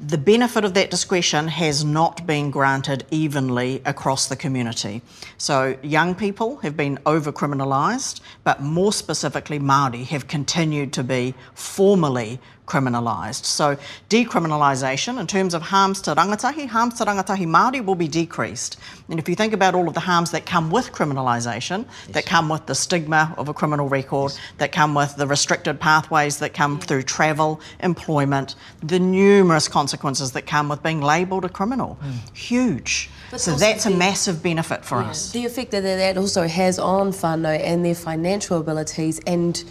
The 0.01 0.17
benefit 0.17 0.65
of 0.65 0.73
that 0.73 0.91
discretion 0.91 1.47
has 1.47 1.85
not 1.85 2.27
been 2.27 2.51
granted 2.51 3.05
evenly 3.09 3.81
across 3.85 4.27
the 4.27 4.35
community. 4.35 5.01
So, 5.37 5.77
young 5.81 6.13
people 6.13 6.57
have 6.57 6.75
been 6.75 6.99
over 7.05 7.31
criminalised, 7.31 8.19
but 8.43 8.61
more 8.61 8.91
specifically, 8.91 9.59
Māori 9.59 10.03
have 10.07 10.27
continued 10.27 10.91
to 10.93 11.05
be 11.05 11.35
formally 11.55 12.41
criminalised. 12.67 13.45
So 13.45 13.77
decriminalisation 14.09 15.19
in 15.19 15.25
terms 15.25 15.53
of 15.53 15.61
harms 15.63 16.01
to 16.01 16.13
rangatahi, 16.13 16.67
harms 16.67 16.95
to 16.95 17.05
rangatahi 17.05 17.47
Māori 17.47 17.83
will 17.83 17.95
be 17.95 18.07
decreased. 18.07 18.77
And 19.09 19.19
if 19.19 19.27
you 19.27 19.35
think 19.35 19.53
about 19.53 19.73
all 19.73 19.87
of 19.87 19.93
the 19.93 20.01
harms 20.01 20.31
that 20.31 20.45
come 20.45 20.69
with 20.69 20.91
criminalisation, 20.91 21.85
yes. 21.85 22.13
that 22.13 22.25
come 22.25 22.49
with 22.49 22.65
the 22.65 22.75
stigma 22.75 23.33
of 23.37 23.47
a 23.49 23.53
criminal 23.53 23.87
record, 23.87 24.31
yes. 24.31 24.39
that 24.57 24.71
come 24.71 24.93
with 24.93 25.15
the 25.15 25.25
restricted 25.25 25.79
pathways 25.79 26.37
that 26.39 26.53
come 26.53 26.79
through 26.79 27.03
travel, 27.03 27.61
employment, 27.79 28.55
the 28.83 28.99
numerous 28.99 29.67
consequences 29.67 30.33
that 30.33 30.45
come 30.45 30.67
with 30.69 30.83
being 30.83 31.01
labelled 31.01 31.45
a 31.45 31.49
criminal, 31.49 31.97
mm. 32.03 32.37
huge. 32.37 33.09
But 33.31 33.41
so 33.41 33.55
that's 33.55 33.85
a 33.85 33.89
massive 33.89 34.43
benefit 34.43 34.85
for 34.85 35.01
yeah, 35.01 35.09
us. 35.09 35.31
The 35.31 35.45
effect 35.45 35.71
that 35.71 35.81
that 35.81 36.17
also 36.17 36.47
has 36.47 36.79
on 36.79 37.11
whānau 37.11 37.59
and 37.59 37.83
their 37.83 37.95
financial 37.95 38.59
abilities 38.59 39.19
and 39.25 39.63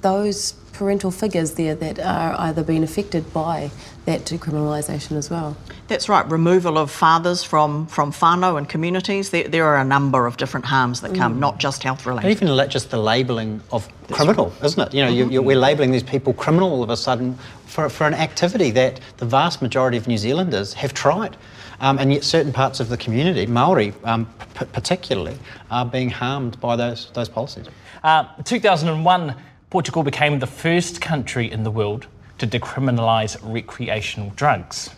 those 0.00 0.54
parental 0.82 1.12
figures 1.12 1.52
there 1.52 1.76
that 1.76 2.00
are 2.00 2.34
either 2.40 2.64
being 2.64 2.82
affected 2.82 3.32
by 3.32 3.70
that 4.04 4.20
decriminalisation 4.22 5.16
as 5.16 5.30
well. 5.30 5.56
That's 5.86 6.08
right. 6.08 6.28
Removal 6.28 6.76
of 6.76 6.90
fathers 6.90 7.44
from 7.44 7.86
from 7.86 8.10
whānau 8.12 8.58
and 8.58 8.68
communities. 8.68 9.30
There, 9.30 9.46
there 9.46 9.64
are 9.64 9.78
a 9.78 9.84
number 9.84 10.26
of 10.26 10.36
different 10.38 10.66
harms 10.66 11.00
that 11.02 11.14
come, 11.14 11.38
not 11.38 11.58
just 11.60 11.84
health 11.84 12.00
And 12.00 12.06
related. 12.08 12.30
even 12.30 12.48
la- 12.56 12.66
just 12.66 12.90
the 12.90 12.98
labelling 12.98 13.60
of 13.70 13.88
criminal, 14.10 14.52
isn't 14.64 14.82
it? 14.88 14.92
You 14.92 15.04
know, 15.04 15.10
you, 15.10 15.30
you, 15.30 15.40
we're 15.40 15.56
labelling 15.68 15.92
these 15.92 16.02
people 16.02 16.32
criminal 16.32 16.68
all 16.72 16.82
of 16.82 16.90
a 16.90 16.96
sudden 16.96 17.38
for, 17.66 17.88
for 17.88 18.08
an 18.08 18.14
activity 18.14 18.72
that 18.72 18.98
the 19.18 19.24
vast 19.26 19.62
majority 19.62 19.96
of 19.96 20.08
New 20.08 20.18
Zealanders 20.18 20.72
have 20.74 20.92
tried. 20.94 21.36
Um, 21.80 21.98
and 21.98 22.12
yet 22.12 22.22
certain 22.24 22.52
parts 22.52 22.80
of 22.80 22.88
the 22.88 22.96
community, 22.96 23.46
Maori 23.46 23.92
um, 24.04 24.26
p- 24.58 24.66
particularly, 24.66 25.36
are 25.70 25.84
being 25.84 26.10
harmed 26.10 26.60
by 26.60 26.74
those, 26.76 27.10
those 27.12 27.28
policies. 27.28 27.66
Uh, 28.04 28.24
2001, 28.44 29.34
Portugal 29.72 30.02
became 30.02 30.38
the 30.40 30.46
first 30.46 31.00
country 31.00 31.50
in 31.50 31.64
the 31.64 31.70
world 31.70 32.06
to 32.36 32.46
decriminalise 32.46 33.38
recreational 33.42 34.28
drugs. 34.36 34.90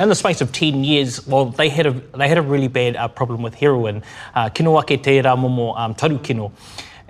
In 0.00 0.08
the 0.08 0.14
space 0.14 0.40
of 0.40 0.52
10 0.52 0.84
years, 0.84 1.26
well, 1.26 1.44
they 1.44 1.68
had 1.68 1.86
a, 1.86 1.90
they 2.16 2.28
had 2.28 2.38
a 2.38 2.42
really 2.42 2.68
bad 2.68 2.96
uh, 2.96 3.08
problem 3.08 3.42
with 3.42 3.52
heroin. 3.52 4.02
Uh, 4.34 4.48
kino 4.48 4.80
ake 4.80 5.02
te 5.02 5.20
rā 5.20 5.36
momo 5.36 5.78
um, 5.78 5.94
tarukino. 5.94 6.50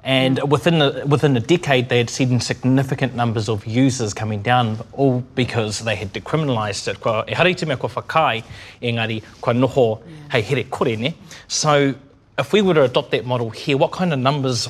And 0.02 0.50
within 0.50 0.80
the, 0.80 1.04
within 1.06 1.36
a 1.36 1.40
decade, 1.40 1.88
they 1.88 1.98
had 1.98 2.10
seen 2.10 2.40
significant 2.40 3.14
numbers 3.14 3.48
of 3.48 3.64
users 3.66 4.12
coming 4.12 4.42
down, 4.42 4.80
all 4.90 5.20
because 5.36 5.78
they 5.78 5.94
had 5.94 6.12
decriminalised 6.12 6.88
it. 6.88 7.00
Kua, 7.00 7.24
e 7.28 7.34
hari 7.34 7.54
te 7.54 7.66
mea 7.66 7.76
kua 7.76 7.88
whakai, 7.88 8.42
engari, 8.82 9.22
kua 9.40 9.54
noho 9.54 10.02
hei 10.28 10.40
here 10.40 10.64
kore 10.64 10.96
ne. 10.96 11.14
So 11.46 11.94
if 12.36 12.52
we 12.52 12.62
were 12.62 12.74
to 12.74 12.82
adopt 12.82 13.12
that 13.12 13.24
model 13.24 13.50
here, 13.50 13.76
what 13.76 13.92
kind 13.92 14.12
of 14.12 14.18
numbers 14.18 14.68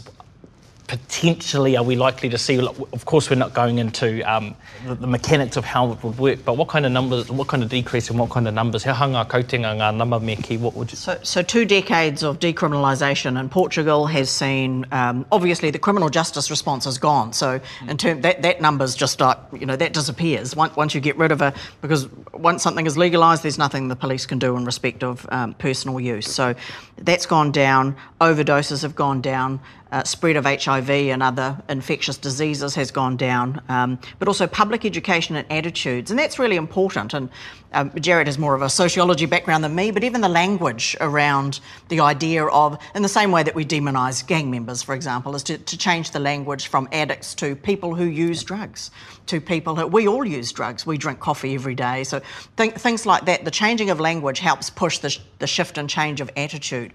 potentially 0.92 1.74
are 1.74 1.82
we 1.82 1.96
likely 1.96 2.28
to 2.28 2.36
see? 2.36 2.58
Of 2.58 3.06
course, 3.06 3.30
we're 3.30 3.36
not 3.36 3.54
going 3.54 3.78
into 3.78 4.20
um, 4.30 4.54
the, 4.86 4.94
the 4.94 5.06
mechanics 5.06 5.56
of 5.56 5.64
how 5.64 5.90
it 5.92 6.04
would 6.04 6.18
work, 6.18 6.44
but 6.44 6.58
what 6.58 6.68
kind 6.68 6.84
of 6.84 6.92
numbers, 6.92 7.30
what 7.30 7.48
kind 7.48 7.62
of 7.62 7.70
decrease 7.70 8.10
and 8.10 8.18
what 8.18 8.28
kind 8.28 8.46
of 8.46 8.52
numbers? 8.52 8.84
He 8.84 8.90
hanga 8.90 9.24
kautenga 9.24 9.74
ngā 9.78 9.96
nama 9.96 10.20
me 10.20 10.36
ki, 10.36 10.58
what 10.58 10.74
would 10.74 10.92
you 10.92 10.98
So, 10.98 11.18
so 11.22 11.40
two 11.40 11.64
decades 11.64 12.22
of 12.22 12.40
decriminalisation 12.40 13.40
in 13.40 13.48
Portugal 13.48 14.04
has 14.08 14.28
seen 14.28 14.84
um, 14.92 15.24
obviously 15.32 15.70
the 15.70 15.78
criminal 15.78 16.10
justice 16.10 16.50
response 16.50 16.86
is 16.86 16.98
gone. 16.98 17.32
So 17.32 17.58
in 17.88 17.96
term 17.96 18.20
that 18.20 18.42
that 18.42 18.60
number's 18.60 18.94
just 18.94 19.18
like 19.18 19.38
you 19.58 19.64
know 19.64 19.76
that 19.76 19.94
disappears 19.94 20.54
once, 20.54 20.76
once 20.76 20.94
you 20.94 21.00
get 21.00 21.16
rid 21.16 21.32
of 21.32 21.40
a 21.40 21.54
because 21.80 22.06
once 22.34 22.62
something 22.62 22.84
is 22.84 22.98
legalised, 22.98 23.44
there's 23.44 23.56
nothing 23.56 23.88
the 23.88 23.96
police 23.96 24.26
can 24.26 24.38
do 24.38 24.58
in 24.58 24.66
respect 24.66 25.02
of 25.02 25.26
um, 25.32 25.54
personal 25.54 25.98
use. 25.98 26.30
So 26.30 26.54
that's 26.98 27.24
gone 27.24 27.50
down. 27.50 27.96
Overdoses 28.20 28.82
have 28.82 28.94
gone 28.94 29.22
down. 29.22 29.58
Uh, 29.92 30.02
spread 30.04 30.36
of 30.36 30.46
HIV 30.46 30.88
and 30.88 31.22
other 31.22 31.54
infectious 31.68 32.16
diseases 32.16 32.74
has 32.74 32.90
gone 32.90 33.14
down, 33.14 33.60
um, 33.68 33.98
but 34.18 34.26
also 34.26 34.46
public 34.46 34.86
education 34.86 35.36
and 35.36 35.46
attitudes, 35.52 36.10
and 36.10 36.18
that's 36.18 36.38
really 36.38 36.56
important. 36.56 37.12
And 37.12 37.28
um, 37.74 37.90
Jarrod 37.90 38.24
has 38.24 38.38
more 38.38 38.54
of 38.54 38.62
a 38.62 38.70
sociology 38.70 39.26
background 39.26 39.62
than 39.62 39.74
me, 39.74 39.90
but 39.90 40.02
even 40.02 40.22
the 40.22 40.30
language 40.30 40.96
around 41.00 41.60
the 41.88 42.00
idea 42.00 42.46
of, 42.46 42.78
in 42.94 43.02
the 43.02 43.08
same 43.08 43.32
way 43.32 43.42
that 43.42 43.54
we 43.54 43.64
demonise 43.64 44.22
gang 44.22 44.50
members, 44.50 44.82
for 44.82 44.94
example, 44.94 45.34
is 45.34 45.42
to, 45.42 45.58
to 45.58 45.76
change 45.76 46.12
the 46.12 46.20
language 46.20 46.68
from 46.68 46.88
addicts 46.92 47.34
to 47.34 47.54
people 47.54 47.94
who 47.94 48.04
use 48.04 48.42
drugs, 48.42 48.90
to 49.26 49.42
people 49.42 49.76
who 49.76 49.86
we 49.86 50.08
all 50.08 50.24
use 50.24 50.52
drugs. 50.52 50.86
We 50.86 50.96
drink 50.96 51.20
coffee 51.20 51.54
every 51.54 51.74
day, 51.74 52.04
so 52.04 52.22
th- 52.56 52.74
things 52.74 53.04
like 53.04 53.26
that. 53.26 53.44
The 53.44 53.50
changing 53.50 53.90
of 53.90 54.00
language 54.00 54.38
helps 54.38 54.70
push 54.70 54.98
the, 54.98 55.10
sh- 55.10 55.20
the 55.38 55.46
shift 55.46 55.76
and 55.76 55.88
change 55.88 56.22
of 56.22 56.30
attitude 56.34 56.92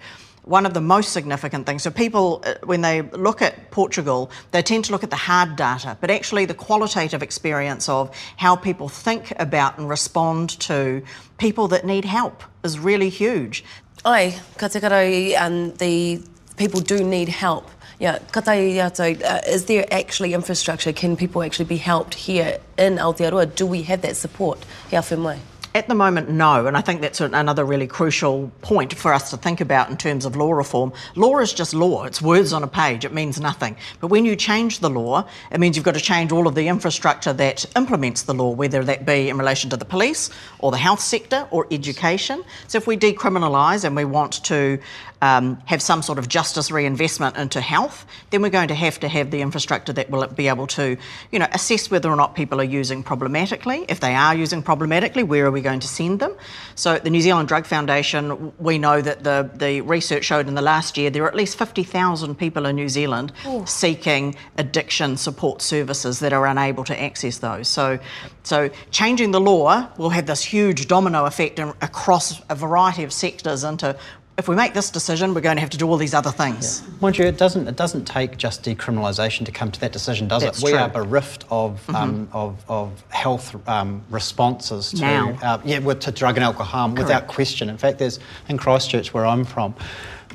one 0.47 0.65
of 0.65 0.73
the 0.73 0.81
most 0.81 1.11
significant 1.11 1.65
things. 1.65 1.83
So, 1.83 1.91
people, 1.91 2.43
when 2.63 2.81
they 2.81 3.01
look 3.01 3.41
at 3.41 3.71
Portugal, 3.71 4.31
they 4.51 4.61
tend 4.61 4.85
to 4.85 4.91
look 4.91 5.03
at 5.03 5.09
the 5.09 5.15
hard 5.15 5.55
data, 5.55 5.97
but 5.99 6.09
actually, 6.09 6.45
the 6.45 6.53
qualitative 6.53 7.21
experience 7.21 7.89
of 7.89 8.15
how 8.37 8.55
people 8.55 8.89
think 8.89 9.33
about 9.39 9.77
and 9.77 9.89
respond 9.89 10.59
to 10.61 11.03
people 11.37 11.67
that 11.69 11.85
need 11.85 12.05
help 12.05 12.43
is 12.63 12.79
really 12.79 13.09
huge. 13.09 13.63
Ai, 14.05 14.39
ka 14.57 14.67
te 14.67 14.79
karau, 14.79 15.35
um, 15.41 15.73
the 15.75 16.21
people 16.55 16.79
do 16.79 17.03
need 17.03 17.29
help. 17.29 17.69
Yeah, 17.99 18.19
katai 18.31 18.75
yato, 18.75 19.23
uh, 19.23 19.41
is 19.47 19.65
there 19.65 19.85
actually 19.91 20.33
infrastructure? 20.33 20.93
Can 20.93 21.17
people 21.17 21.41
actually 21.41 21.65
be 21.65 21.77
helped 21.77 22.13
here 22.13 22.59
in 22.77 22.97
Aotearoa? 22.97 23.55
Do 23.55 23.65
we 23.65 23.81
have 23.83 24.01
that 24.01 24.15
support? 24.15 24.63
Hea 24.89 25.01
me. 25.17 25.37
At 25.77 25.87
the 25.87 25.93
moment, 25.93 26.27
no, 26.31 26.65
and 26.65 26.75
I 26.75 26.81
think 26.81 27.01
that's 27.01 27.21
another 27.21 27.63
really 27.63 27.85
crucial 27.85 28.51
point 28.63 28.95
for 28.95 29.13
us 29.13 29.29
to 29.29 29.37
think 29.37 29.61
about 29.61 29.91
in 29.91 29.95
terms 29.95 30.25
of 30.25 30.35
law 30.35 30.51
reform. 30.51 30.91
Law 31.15 31.37
is 31.37 31.53
just 31.53 31.71
law, 31.71 32.03
it's 32.05 32.19
words 32.19 32.51
on 32.51 32.63
a 32.63 32.67
page, 32.67 33.05
it 33.05 33.13
means 33.13 33.39
nothing. 33.39 33.77
But 33.99 34.07
when 34.07 34.25
you 34.25 34.35
change 34.35 34.79
the 34.79 34.89
law, 34.89 35.27
it 35.51 35.59
means 35.59 35.77
you've 35.77 35.85
got 35.85 35.93
to 35.93 36.01
change 36.01 36.31
all 36.31 36.47
of 36.47 36.55
the 36.55 36.67
infrastructure 36.67 37.31
that 37.33 37.63
implements 37.75 38.23
the 38.23 38.33
law, 38.33 38.49
whether 38.49 38.83
that 38.85 39.05
be 39.05 39.29
in 39.29 39.37
relation 39.37 39.69
to 39.69 39.77
the 39.77 39.85
police 39.85 40.31
or 40.57 40.71
the 40.71 40.77
health 40.77 40.99
sector 40.99 41.47
or 41.51 41.67
education. 41.69 42.43
So 42.67 42.79
if 42.79 42.87
we 42.87 42.97
decriminalise 42.97 43.83
and 43.83 43.95
we 43.95 44.03
want 44.03 44.43
to 44.45 44.79
um, 45.21 45.61
have 45.65 45.81
some 45.81 46.01
sort 46.01 46.19
of 46.19 46.27
justice 46.27 46.71
reinvestment 46.71 47.37
into 47.37 47.61
health, 47.61 48.05
then 48.29 48.41
we're 48.41 48.49
going 48.49 48.67
to 48.67 48.75
have 48.75 48.99
to 48.99 49.07
have 49.07 49.31
the 49.31 49.41
infrastructure 49.41 49.93
that 49.93 50.09
will 50.09 50.25
be 50.27 50.47
able 50.47 50.67
to, 50.67 50.97
you 51.31 51.39
know, 51.39 51.47
assess 51.53 51.89
whether 51.89 52.09
or 52.09 52.15
not 52.15 52.35
people 52.35 52.59
are 52.61 52.63
using 52.63 53.03
problematically. 53.03 53.85
If 53.89 53.99
they 53.99 54.13
are 54.13 54.35
using 54.35 54.61
problematically, 54.61 55.23
where 55.23 55.45
are 55.45 55.51
we 55.51 55.61
going 55.67 55.79
to 55.81 55.87
send 55.87 56.19
them? 56.19 56.33
So 56.75 56.93
at 56.93 57.03
the 57.03 57.09
New 57.09 57.21
Zealand 57.21 57.47
Drug 57.47 57.65
Foundation, 57.65 58.53
we 58.57 58.77
know 58.77 59.01
that 59.01 59.23
the, 59.23 59.49
the 59.55 59.81
research 59.81 60.23
showed 60.23 60.47
in 60.47 60.55
the 60.55 60.61
last 60.61 60.97
year 60.97 61.09
there 61.09 61.23
are 61.23 61.27
at 61.27 61.35
least 61.35 61.57
50,000 61.57 62.35
people 62.35 62.65
in 62.65 62.75
New 62.75 62.89
Zealand 62.89 63.33
seeking 63.65 64.35
addiction 64.57 65.17
support 65.17 65.61
services 65.61 66.19
that 66.19 66.33
are 66.33 66.45
unable 66.45 66.83
to 66.85 67.01
access 67.01 67.39
those. 67.39 67.67
So, 67.67 67.99
so 68.43 68.69
changing 68.91 69.31
the 69.31 69.41
law 69.41 69.89
will 69.97 70.11
have 70.11 70.25
this 70.25 70.43
huge 70.43 70.87
domino 70.87 71.25
effect 71.25 71.59
in, 71.59 71.69
across 71.81 72.41
a 72.49 72.55
variety 72.55 73.03
of 73.03 73.11
sectors 73.11 73.63
into 73.63 73.97
if 74.37 74.47
we 74.47 74.55
make 74.55 74.75
this 74.75 74.91
decision, 74.91 75.33
we're 75.33 75.41
going 75.41 75.57
to 75.57 75.61
have 75.61 75.71
to 75.71 75.77
do 75.77 75.89
all 75.89 75.97
these 75.97 76.13
other 76.13 76.29
things. 76.29 76.83
Mind 77.01 77.17
you, 77.17 77.25
it 77.25 77.39
doesn't, 77.39 77.67
it 77.67 77.75
doesn't 77.75 78.05
take 78.05 78.37
just 78.37 78.63
decriminalisation 78.63 79.45
to 79.45 79.51
come 79.51 79.71
to 79.71 79.79
that 79.79 79.91
decision, 79.91 80.27
does 80.27 80.43
That's 80.43 80.59
it? 80.59 80.63
We 80.63 80.71
true. 80.71 80.79
Mm-hmm. 80.79 80.95
are 80.95 81.03
bereft 81.03 81.45
of, 81.49 81.89
um, 81.89 82.29
of, 82.31 82.63
of 82.69 83.03
health 83.09 83.55
um, 83.67 84.03
responses 84.11 84.91
to, 84.91 85.01
Now. 85.01 85.39
uh, 85.41 85.59
yeah, 85.65 85.79
with, 85.79 86.01
to 86.01 86.11
drug 86.11 86.37
and 86.37 86.43
alcohol 86.43 86.65
harm 86.67 86.95
without 86.95 87.25
question. 87.27 87.67
In 87.67 87.79
fact, 87.79 87.97
there's 87.97 88.19
in 88.47 88.59
Christchurch, 88.59 89.11
where 89.11 89.25
I'm 89.25 89.43
from, 89.43 89.73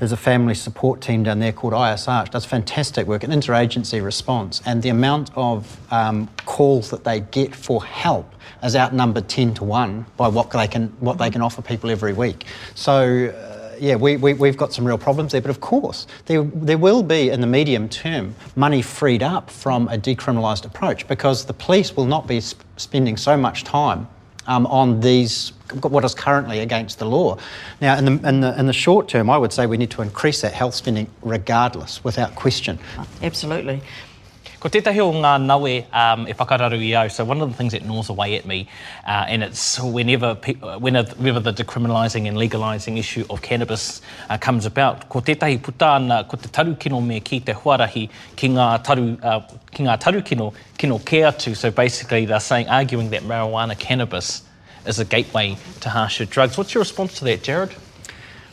there's 0.01 0.11
a 0.13 0.17
family 0.17 0.55
support 0.55 1.01
team 1.01 1.23
down 1.23 1.39
there 1.39 1.53
called 1.53 1.73
ISR, 1.73 2.25
which 2.25 2.33
does 2.33 2.45
fantastic 2.45 3.07
work, 3.07 3.23
an 3.23 3.31
interagency 3.31 4.03
response, 4.03 4.61
and 4.67 4.83
the 4.83 4.89
amount 4.89 5.31
of 5.37 5.79
um, 5.93 6.29
calls 6.45 6.91
that 6.91 7.05
they 7.05 7.21
get 7.21 7.55
for 7.55 7.85
help 7.85 8.35
is 8.65 8.75
outnumbered 8.75 9.29
10 9.29 9.55
to 9.55 9.65
1 9.65 10.07
by 10.17 10.27
what 10.27 10.51
they 10.51 10.67
can, 10.67 10.89
what 10.99 11.19
they 11.19 11.31
can 11.31 11.41
offer 11.41 11.63
people 11.63 11.89
every 11.89 12.13
week. 12.13 12.47
So, 12.75 13.27
uh, 13.29 13.52
yeah, 13.83 13.97
we, 13.97 14.17
we, 14.17 14.33
we've 14.35 14.57
got 14.57 14.73
some 14.73 14.87
real 14.87 14.97
problems 14.97 15.33
there. 15.33 15.41
But 15.41 15.51
of 15.51 15.61
course, 15.61 16.07
there, 16.27 16.45
there 16.45 16.79
will 16.79 17.03
be, 17.03 17.31
in 17.31 17.41
the 17.41 17.49
medium 17.49 17.89
term, 17.89 18.37
money 18.55 18.81
freed 18.81 19.25
up 19.25 19.51
from 19.51 19.89
a 19.89 19.99
decriminalised 19.99 20.65
approach 20.65 21.09
because 21.09 21.47
the 21.47 21.53
police 21.53 21.97
will 21.97 22.05
not 22.05 22.29
be 22.29 22.39
sp- 22.39 22.63
spending 22.77 23.17
so 23.17 23.37
much 23.37 23.65
time 23.65 24.07
um, 24.47 24.69
on 24.69 25.01
these, 25.01 25.49
what 25.83 26.05
is 26.05 26.15
currently 26.15 26.61
against 26.61 27.01
the 27.01 27.07
law. 27.07 27.37
Now, 27.81 27.99
in 27.99 28.05
the, 28.05 28.29
in, 28.29 28.41
the, 28.41 28.57
in 28.57 28.67
the 28.67 28.73
short 28.73 29.09
term, 29.09 29.29
I 29.29 29.37
would 29.37 29.53
say 29.53 29.67
we 29.67 29.77
need 29.77 29.91
to 29.91 30.03
increase 30.03 30.43
that 30.43 30.53
health 30.53 30.77
spending 30.77 31.11
regardless, 31.21 32.05
without 32.05 32.37
question. 32.37 32.79
Absolutely. 33.21 33.83
Ko 34.63 34.71
tētahi 34.71 35.01
o 35.03 35.09
ngā 35.11 35.31
nawe 35.43 35.71
um, 35.91 36.21
e 36.31 36.35
whakararu 36.39 36.77
i 36.87 36.93
au, 36.95 37.09
so 37.11 37.25
one 37.25 37.41
of 37.43 37.51
the 37.51 37.57
things 37.57 37.73
that 37.73 37.83
gnaws 37.85 38.09
away 38.09 38.37
at 38.37 38.47
me, 38.47 38.69
uh, 39.05 39.25
and 39.27 39.43
it's 39.43 39.81
whenever, 39.81 40.35
whenever 40.79 41.41
the 41.41 41.53
decriminalising 41.53 42.29
and 42.29 42.37
legalising 42.37 42.97
issue 42.97 43.25
of 43.29 43.43
cannabis 43.43 44.01
uh, 44.31 44.39
comes 44.39 44.65
about, 44.65 45.09
ko 45.09 45.19
tētahi 45.19 45.59
putana, 45.59 46.29
ko 46.29 46.37
te 46.37 46.49
tarukino 46.49 47.05
me 47.05 47.19
ki 47.19 47.41
te 47.41 47.55
huarahi 47.55 48.09
ki 48.37 48.49
ngā, 48.55 48.69
taru, 48.85 49.19
uh, 49.25 49.41
ki 49.73 49.83
ngā 49.83 49.99
tarukino 49.99 50.55
kino 50.79 51.01
ke 51.01 51.27
atu. 51.27 51.57
So 51.57 51.73
basically 51.73 52.25
they're 52.27 52.39
saying, 52.39 52.69
arguing 52.69 53.11
that 53.11 53.23
marijuana, 53.23 53.77
cannabis 53.77 54.45
is 54.87 55.01
a 55.01 55.05
gateway 55.05 55.57
to 55.81 55.89
harsher 55.89 56.25
drugs. 56.25 56.57
What's 56.57 56.73
your 56.73 56.83
response 56.83 57.19
to 57.19 57.25
that, 57.25 57.43
Jared? 57.43 57.75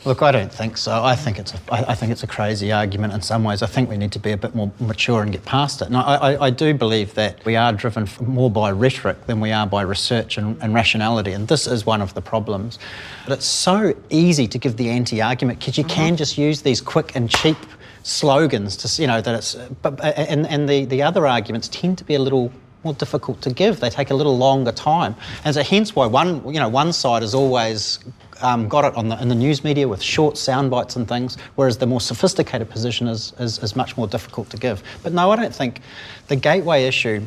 Look, 0.06 0.22
I 0.22 0.32
don't 0.32 0.52
think 0.52 0.78
so. 0.78 1.04
I 1.04 1.16
think 1.16 1.40
it's 1.40 1.54
a, 1.54 1.60
I, 1.70 1.92
I 1.92 1.96
think 1.96 2.14
it's 2.14 2.24
a 2.24 2.28
crazy 2.28 2.72
argument 2.72 3.12
in 3.12 3.22
some 3.22 3.44
ways. 3.44 3.62
I 3.62 3.68
think 3.68 3.90
we 3.90 3.98
need 3.98 4.14
to 4.14 4.20
be 4.20 4.32
a 4.32 4.38
bit 4.38 4.56
more 4.56 4.72
mature 4.80 5.22
and 5.22 5.32
get 5.32 5.44
past 5.44 5.82
it. 5.82 5.88
And 5.88 5.98
I, 5.98 6.02
I, 6.02 6.46
I 6.46 6.50
do 6.50 6.74
believe 6.74 7.14
that 7.16 7.44
we 7.44 7.58
are 7.58 7.74
driven 7.74 8.08
more 8.22 8.50
by 8.50 8.72
rhetoric 8.72 9.26
than 9.26 9.42
we 9.42 9.52
are 9.52 9.68
by 9.68 9.82
research 9.82 10.38
and, 10.38 10.62
and 10.62 10.74
rationality, 10.74 11.34
and 11.34 11.50
this 11.50 11.68
is 11.68 11.86
one 11.86 12.02
of 12.02 12.14
the 12.14 12.22
problems. 12.22 12.80
But 13.26 13.34
it's 13.34 13.46
so 13.46 13.94
easy 14.10 14.48
to 14.48 14.58
give 14.58 14.78
the 14.78 14.90
anti-argument 14.90 15.60
because 15.60 15.78
you 15.78 15.84
mm-hmm. 15.84 15.94
can 15.94 16.16
just 16.16 16.38
use 16.38 16.62
these 16.62 16.80
quick 16.80 17.16
and 17.16 17.30
cheap 17.30 17.58
slogans 18.04 18.78
to, 18.78 19.02
you 19.02 19.08
know, 19.08 19.20
that 19.20 19.36
it's. 19.36 19.56
But 19.82 20.00
and 20.04 20.48
and 20.48 20.70
the 20.70 20.86
the 20.86 21.02
other 21.02 21.28
arguments 21.28 21.68
tend 21.68 21.98
to 21.98 22.06
be 22.06 22.16
a 22.16 22.20
little 22.20 22.54
more 22.84 22.94
difficult 22.94 23.42
to 23.42 23.52
give. 23.52 23.82
They 23.82 23.90
take 23.90 24.10
a 24.10 24.16
little 24.16 24.38
longer 24.38 24.72
time, 24.72 25.16
and 25.44 25.54
so 25.54 25.62
hence 25.62 25.96
why 25.96 26.08
one 26.08 26.42
you 26.54 26.60
know 26.60 26.70
one 26.70 26.94
side 26.94 27.24
is 27.24 27.36
always 27.36 28.00
um, 28.42 28.68
got 28.68 28.86
it 28.86 28.96
on 28.96 29.10
the, 29.10 29.22
in 29.22 29.28
the 29.28 29.36
news 29.36 29.64
media 29.64 29.88
with 29.88 30.02
short 30.02 30.38
sound 30.38 30.72
bites 30.72 30.96
and 30.96 31.08
things, 31.08 31.38
whereas 31.56 31.78
the 31.78 31.86
more 31.86 32.02
sophisticated 32.02 32.70
position 32.70 33.08
is, 33.08 33.34
is 33.40 33.60
is 33.60 33.76
much 33.76 33.98
more 33.98 34.08
difficult 34.08 34.50
to 34.50 34.58
give. 34.58 34.84
But 35.04 35.14
no, 35.14 35.32
I 35.32 35.36
don't 35.36 35.54
think 35.54 35.82
the 36.28 36.36
gateway 36.36 36.86
issue 36.86 37.26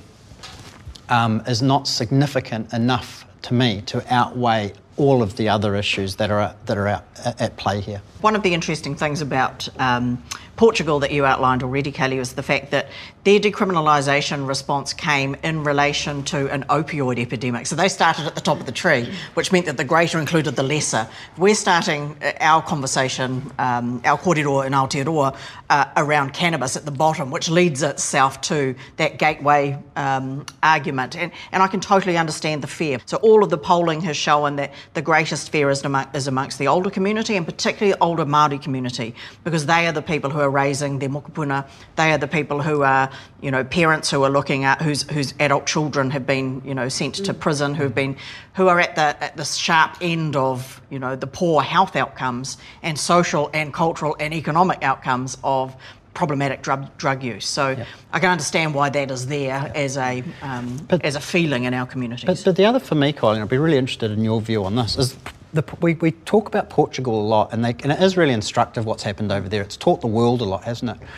um, 1.08 1.42
is 1.46 1.62
not 1.62 1.86
significant 1.86 2.72
enough 2.72 3.26
to 3.42 3.54
me 3.54 3.82
to 3.86 4.02
outweigh 4.12 4.72
all 4.96 5.22
of 5.22 5.36
the 5.36 5.48
other 5.48 5.74
issues 5.74 6.16
that 6.16 6.30
are 6.30 6.54
that 6.66 6.78
are 6.78 6.88
out, 6.88 7.04
at 7.24 7.56
play 7.56 7.80
here. 7.80 8.02
One 8.20 8.36
of 8.36 8.42
the 8.42 8.54
interesting 8.54 8.94
things 8.94 9.20
about 9.20 9.68
um, 9.78 10.22
Portugal 10.56 11.00
that 11.00 11.10
you 11.10 11.24
outlined 11.24 11.62
already, 11.62 11.90
Kelly, 11.90 12.18
was 12.18 12.34
the 12.34 12.42
fact 12.42 12.70
that 12.70 12.88
their 13.24 13.38
decriminalisation 13.40 14.46
response 14.46 14.92
came 14.92 15.36
in 15.42 15.64
relation 15.64 16.24
to 16.24 16.52
an 16.52 16.64
opioid 16.64 17.18
epidemic. 17.18 17.66
So 17.66 17.76
they 17.76 17.88
started 17.88 18.26
at 18.26 18.34
the 18.34 18.40
top 18.40 18.60
of 18.60 18.66
the 18.66 18.72
tree, 18.72 19.12
which 19.34 19.52
meant 19.52 19.66
that 19.66 19.76
the 19.76 19.84
greater 19.84 20.18
included 20.18 20.56
the 20.56 20.62
lesser. 20.62 21.08
We're 21.38 21.54
starting 21.54 22.16
uh, 22.22 22.32
our 22.40 22.62
conversation, 22.62 23.50
um, 23.58 24.02
our 24.04 24.18
kōrero 24.18 24.66
in 24.66 24.72
Aotearoa, 24.72 25.36
uh, 25.70 25.84
around 25.96 26.34
cannabis 26.34 26.76
at 26.76 26.84
the 26.84 26.90
bottom, 26.90 27.30
which 27.30 27.48
leads 27.48 27.82
itself 27.82 28.40
to 28.42 28.74
that 28.96 29.18
gateway 29.18 29.78
um, 29.96 30.44
argument. 30.62 31.16
And, 31.16 31.32
and 31.52 31.62
I 31.62 31.68
can 31.68 31.80
totally 31.80 32.18
understand 32.18 32.62
the 32.62 32.66
fear. 32.66 32.98
So 33.06 33.16
all 33.18 33.42
of 33.42 33.50
the 33.50 33.58
polling 33.58 34.00
has 34.02 34.16
shown 34.16 34.56
that 34.56 34.72
the 34.94 35.02
greatest 35.02 35.50
fear 35.50 35.70
is, 35.70 35.82
among, 35.84 36.08
is 36.14 36.26
amongst 36.26 36.58
the 36.58 36.68
older 36.68 36.90
community, 36.90 37.36
and 37.36 37.46
particularly 37.46 37.92
the 37.92 38.02
older 38.02 38.26
Māori 38.26 38.60
community, 38.60 39.14
because 39.44 39.66
they 39.66 39.86
are 39.86 39.92
the 39.92 40.02
people 40.02 40.28
who 40.28 40.41
are 40.42 40.50
raising 40.50 40.98
their 40.98 41.08
mokopuna. 41.08 41.66
They 41.96 42.12
are 42.12 42.18
the 42.18 42.28
people 42.28 42.60
who 42.60 42.82
are, 42.82 43.10
you 43.40 43.50
know, 43.50 43.64
parents 43.64 44.10
who 44.10 44.22
are 44.24 44.30
looking 44.30 44.64
at 44.64 44.82
whose 44.82 45.02
whose 45.02 45.34
adult 45.40 45.66
children 45.66 46.10
have 46.10 46.26
been, 46.26 46.62
you 46.64 46.74
know, 46.74 46.88
sent 46.88 47.14
to 47.16 47.34
prison, 47.34 47.74
who 47.74 47.84
have 47.84 47.94
been, 47.94 48.16
who 48.54 48.68
are 48.68 48.80
at 48.80 48.94
the 48.96 49.22
at 49.22 49.36
the 49.36 49.44
sharp 49.44 49.96
end 50.00 50.36
of, 50.36 50.80
you 50.90 50.98
know, 50.98 51.16
the 51.16 51.26
poor 51.26 51.62
health 51.62 51.96
outcomes 51.96 52.58
and 52.82 52.98
social 52.98 53.50
and 53.54 53.72
cultural 53.72 54.16
and 54.20 54.34
economic 54.34 54.82
outcomes 54.82 55.38
of 55.42 55.74
problematic 56.14 56.62
drug 56.62 56.96
drug 56.98 57.22
use. 57.22 57.46
So 57.46 57.70
yep. 57.70 57.86
I 58.12 58.20
can 58.20 58.30
understand 58.30 58.74
why 58.74 58.90
that 58.90 59.10
is 59.10 59.26
there 59.26 59.62
yep. 59.62 59.74
as 59.74 59.96
a 59.96 60.22
um, 60.42 60.76
but, 60.88 61.04
as 61.04 61.16
a 61.16 61.20
feeling 61.20 61.64
in 61.64 61.74
our 61.74 61.86
communities. 61.86 62.26
But, 62.26 62.42
but 62.44 62.56
the 62.56 62.64
other 62.64 62.80
for 62.80 62.94
me, 62.94 63.12
Colin, 63.12 63.40
I'd 63.40 63.48
be 63.48 63.58
really 63.58 63.78
interested 63.78 64.10
in 64.10 64.22
your 64.22 64.40
view 64.40 64.64
on 64.64 64.76
this. 64.76 64.98
Is 64.98 65.16
the, 65.52 65.64
we, 65.80 65.94
we 65.94 66.12
talk 66.12 66.48
about 66.48 66.70
Portugal 66.70 67.20
a 67.20 67.26
lot, 67.26 67.52
and, 67.52 67.64
they, 67.64 67.70
and 67.82 67.92
it 67.92 68.02
is 68.02 68.16
really 68.16 68.32
instructive 68.32 68.86
what's 68.86 69.02
happened 69.02 69.32
over 69.32 69.48
there. 69.48 69.62
It's 69.62 69.76
taught 69.76 70.00
the 70.00 70.06
world 70.06 70.40
a 70.40 70.44
lot, 70.44 70.64
hasn't 70.64 70.90
it? 70.90 71.08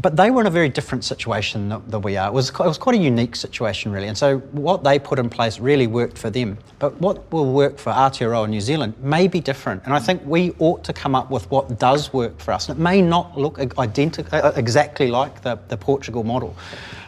But 0.00 0.14
they 0.16 0.30
were 0.30 0.42
in 0.42 0.46
a 0.46 0.50
very 0.50 0.68
different 0.68 1.04
situation 1.04 1.70
than, 1.88 2.02
we 2.02 2.16
are. 2.16 2.28
It 2.28 2.32
was, 2.32 2.50
it 2.50 2.58
was 2.60 2.78
quite 2.78 2.94
a 2.94 2.98
unique 2.98 3.34
situation, 3.34 3.90
really. 3.90 4.06
And 4.06 4.16
so 4.16 4.38
what 4.52 4.84
they 4.84 4.96
put 5.00 5.18
in 5.18 5.28
place 5.28 5.58
really 5.58 5.88
worked 5.88 6.16
for 6.16 6.30
them. 6.30 6.56
But 6.78 7.00
what 7.00 7.30
will 7.32 7.52
work 7.52 7.78
for 7.78 7.92
Aotearoa 7.92 8.48
New 8.48 8.60
Zealand 8.60 8.94
may 9.02 9.26
be 9.26 9.40
different. 9.40 9.82
And 9.84 9.92
I 9.92 9.98
think 9.98 10.22
we 10.24 10.54
ought 10.60 10.84
to 10.84 10.92
come 10.92 11.16
up 11.16 11.32
with 11.32 11.50
what 11.50 11.80
does 11.80 12.12
work 12.12 12.38
for 12.38 12.52
us. 12.52 12.68
And 12.68 12.78
it 12.78 12.80
may 12.80 13.02
not 13.02 13.36
look 13.36 13.58
identical, 13.76 14.38
uh, 14.38 14.52
exactly 14.54 15.08
like 15.08 15.42
the, 15.42 15.58
the 15.66 15.76
Portugal 15.76 16.22
model. 16.22 16.56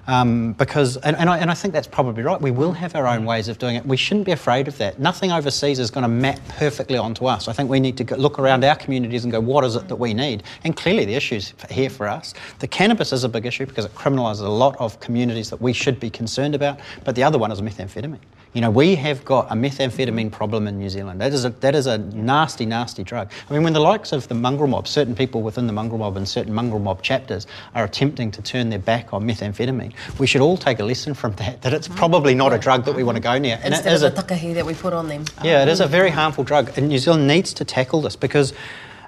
Um, 0.07 0.55
because, 0.55 0.97
and, 0.99 1.17
and, 1.17 1.29
I, 1.29 1.39
and 1.39 1.51
I 1.51 1.55
think 1.55 1.75
that's 1.75 1.87
probably 1.87 2.23
right, 2.23 2.41
we 2.41 2.51
will 2.51 2.73
have 2.73 2.95
our 2.95 3.07
own 3.07 3.25
ways 3.25 3.49
of 3.49 3.59
doing 3.59 3.77
it. 3.77 3.87
We 3.87 3.97
shouldn't 3.97 4.27
be 4.27 4.33
afraid 4.33 4.69
of 4.69 4.77
that. 4.79 4.99
Nothing 4.99 5.33
overseas 5.33 5.79
is 5.79 5.91
going 5.91 6.03
to 6.03 6.09
map 6.09 6.41
perfectly 6.49 6.99
onto 6.99 7.27
us. 7.27 7.49
I 7.49 7.53
think 7.53 7.71
we 7.71 7.81
need 7.81 7.97
to 7.99 8.05
go, 8.05 8.17
look 8.17 8.39
around 8.39 8.65
our 8.65 8.77
communities 8.77 9.25
and 9.25 9.33
go, 9.33 9.41
what 9.41 9.65
is 9.65 9.77
it 9.77 9.89
that 9.89 9.97
we 9.97 10.15
need? 10.15 10.43
And 10.65 10.77
clearly 10.77 11.05
the 11.05 11.15
issue's 11.15 11.55
here 11.71 11.91
for 11.91 12.09
us. 12.09 12.35
The 12.59 12.69
cannabis 12.69 13.13
is 13.13 13.25
a 13.25 13.29
big 13.29 13.47
issue 13.47 13.67
because 13.67 13.85
it 13.85 13.95
criminalises 13.95 14.43
a 14.43 14.49
lot 14.49 14.77
of 14.79 14.99
communities 15.01 15.51
that 15.51 15.61
we 15.61 15.73
should 15.73 16.01
be 16.01 16.11
concerned 16.11 16.55
about, 16.55 16.81
but 17.05 17.15
the 17.15 17.23
other 17.23 17.39
one 17.39 17.53
is 17.53 17.61
methamphetamine. 17.61 18.19
You 18.53 18.61
know, 18.61 18.71
we 18.71 18.97
have 18.97 19.25
got 19.25 19.47
a 19.51 19.55
methamphetamine 19.55 20.33
problem 20.33 20.67
in 20.67 20.77
New 20.77 20.91
Zealand. 20.91 21.21
That 21.21 21.33
is 21.33 21.45
a, 21.45 21.51
that 21.51 21.77
is 21.77 21.87
a 21.87 21.99
nasty, 21.99 22.67
nasty 22.67 23.05
drug. 23.05 23.31
I 23.49 23.53
mean, 23.53 23.63
when 23.63 23.73
the 23.73 23.81
likes 23.81 24.11
of 24.11 24.27
the 24.27 24.35
mongrel 24.35 24.69
mob, 24.69 24.89
certain 24.89 25.15
people 25.15 25.43
within 25.43 25.69
the 25.69 25.73
mongrel 25.73 25.99
mob 25.99 26.17
and 26.17 26.29
certain 26.29 26.53
mongrel 26.53 26.81
mob 26.81 27.01
chapters 27.01 27.47
are 27.77 27.85
attempting 27.85 28.33
to 28.33 28.43
turn 28.43 28.69
their 28.71 28.81
back 28.81 29.15
on 29.15 29.23
methamphetamine, 29.23 29.93
we 30.19 30.27
should 30.27 30.41
all 30.41 30.57
take 30.57 30.81
a 30.81 30.85
lesson 30.85 31.15
from 31.15 31.33
that, 31.35 31.63
that 31.63 31.73
it's 31.73 31.87
probably 31.87 32.35
not 32.35 32.53
a 32.53 32.59
drug 32.59 32.85
that 32.87 32.97
we 32.97 33.05
want 33.05 33.15
to 33.15 33.23
go 33.23 33.39
near. 33.39 33.61
And 33.63 33.73
Instead 33.73 33.93
it 33.93 33.95
is 33.95 34.01
the 34.01 34.11
takahi 34.11 34.55
that 34.55 34.67
we 34.67 34.75
put 34.75 34.93
on 34.93 35.07
them. 35.07 35.27
Yeah, 35.45 35.63
it 35.63 35.69
is 35.69 35.79
a 35.79 35.87
very 35.87 36.11
harmful 36.11 36.43
drug. 36.43 36.77
And 36.77 36.89
New 36.89 36.99
Zealand 36.99 37.29
needs 37.29 37.55
to 37.55 37.65
tackle 37.65 38.03
this 38.03 38.17
because 38.17 38.53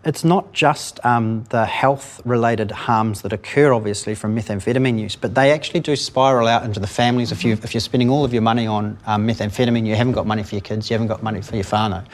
it's 0.05 0.25
not 0.25 0.53
just 0.53 1.05
um, 1.05 1.45
the 1.51 1.65
health 1.65 2.21
related 2.25 2.71
harms 2.73 3.23
that 3.23 3.33
occur, 3.33 3.73
obviously, 3.73 4.15
from 4.15 4.35
methamphetamine 4.37 4.99
use, 4.99 5.15
but 5.15 5.35
they 5.35 5.53
actually 5.53 5.81
do 5.81 5.95
spiral 5.95 6.49
out 6.49 6.65
into 6.65 6.81
the 6.81 6.87
families. 6.87 7.29
Mm-hmm. 7.29 7.39
If, 7.39 7.45
you, 7.45 7.53
if 7.53 7.75
you're 7.75 7.81
spending 7.81 8.11
all 8.11 8.25
of 8.25 8.33
your 8.33 8.43
money 8.43 8.67
on 8.67 8.99
um, 9.07 9.27
methamphetamine, 9.27 9.87
you 9.87 9.95
haven't 9.95 10.15
got 10.15 10.27
money 10.27 10.43
for 10.43 10.57
your 10.57 10.63
kids, 10.63 10.91
you 10.91 10.95
haven't 10.95 11.07
got 11.07 11.23
money 11.23 11.41
for 11.41 11.55
your 11.55 11.65
whānau. 11.65 12.05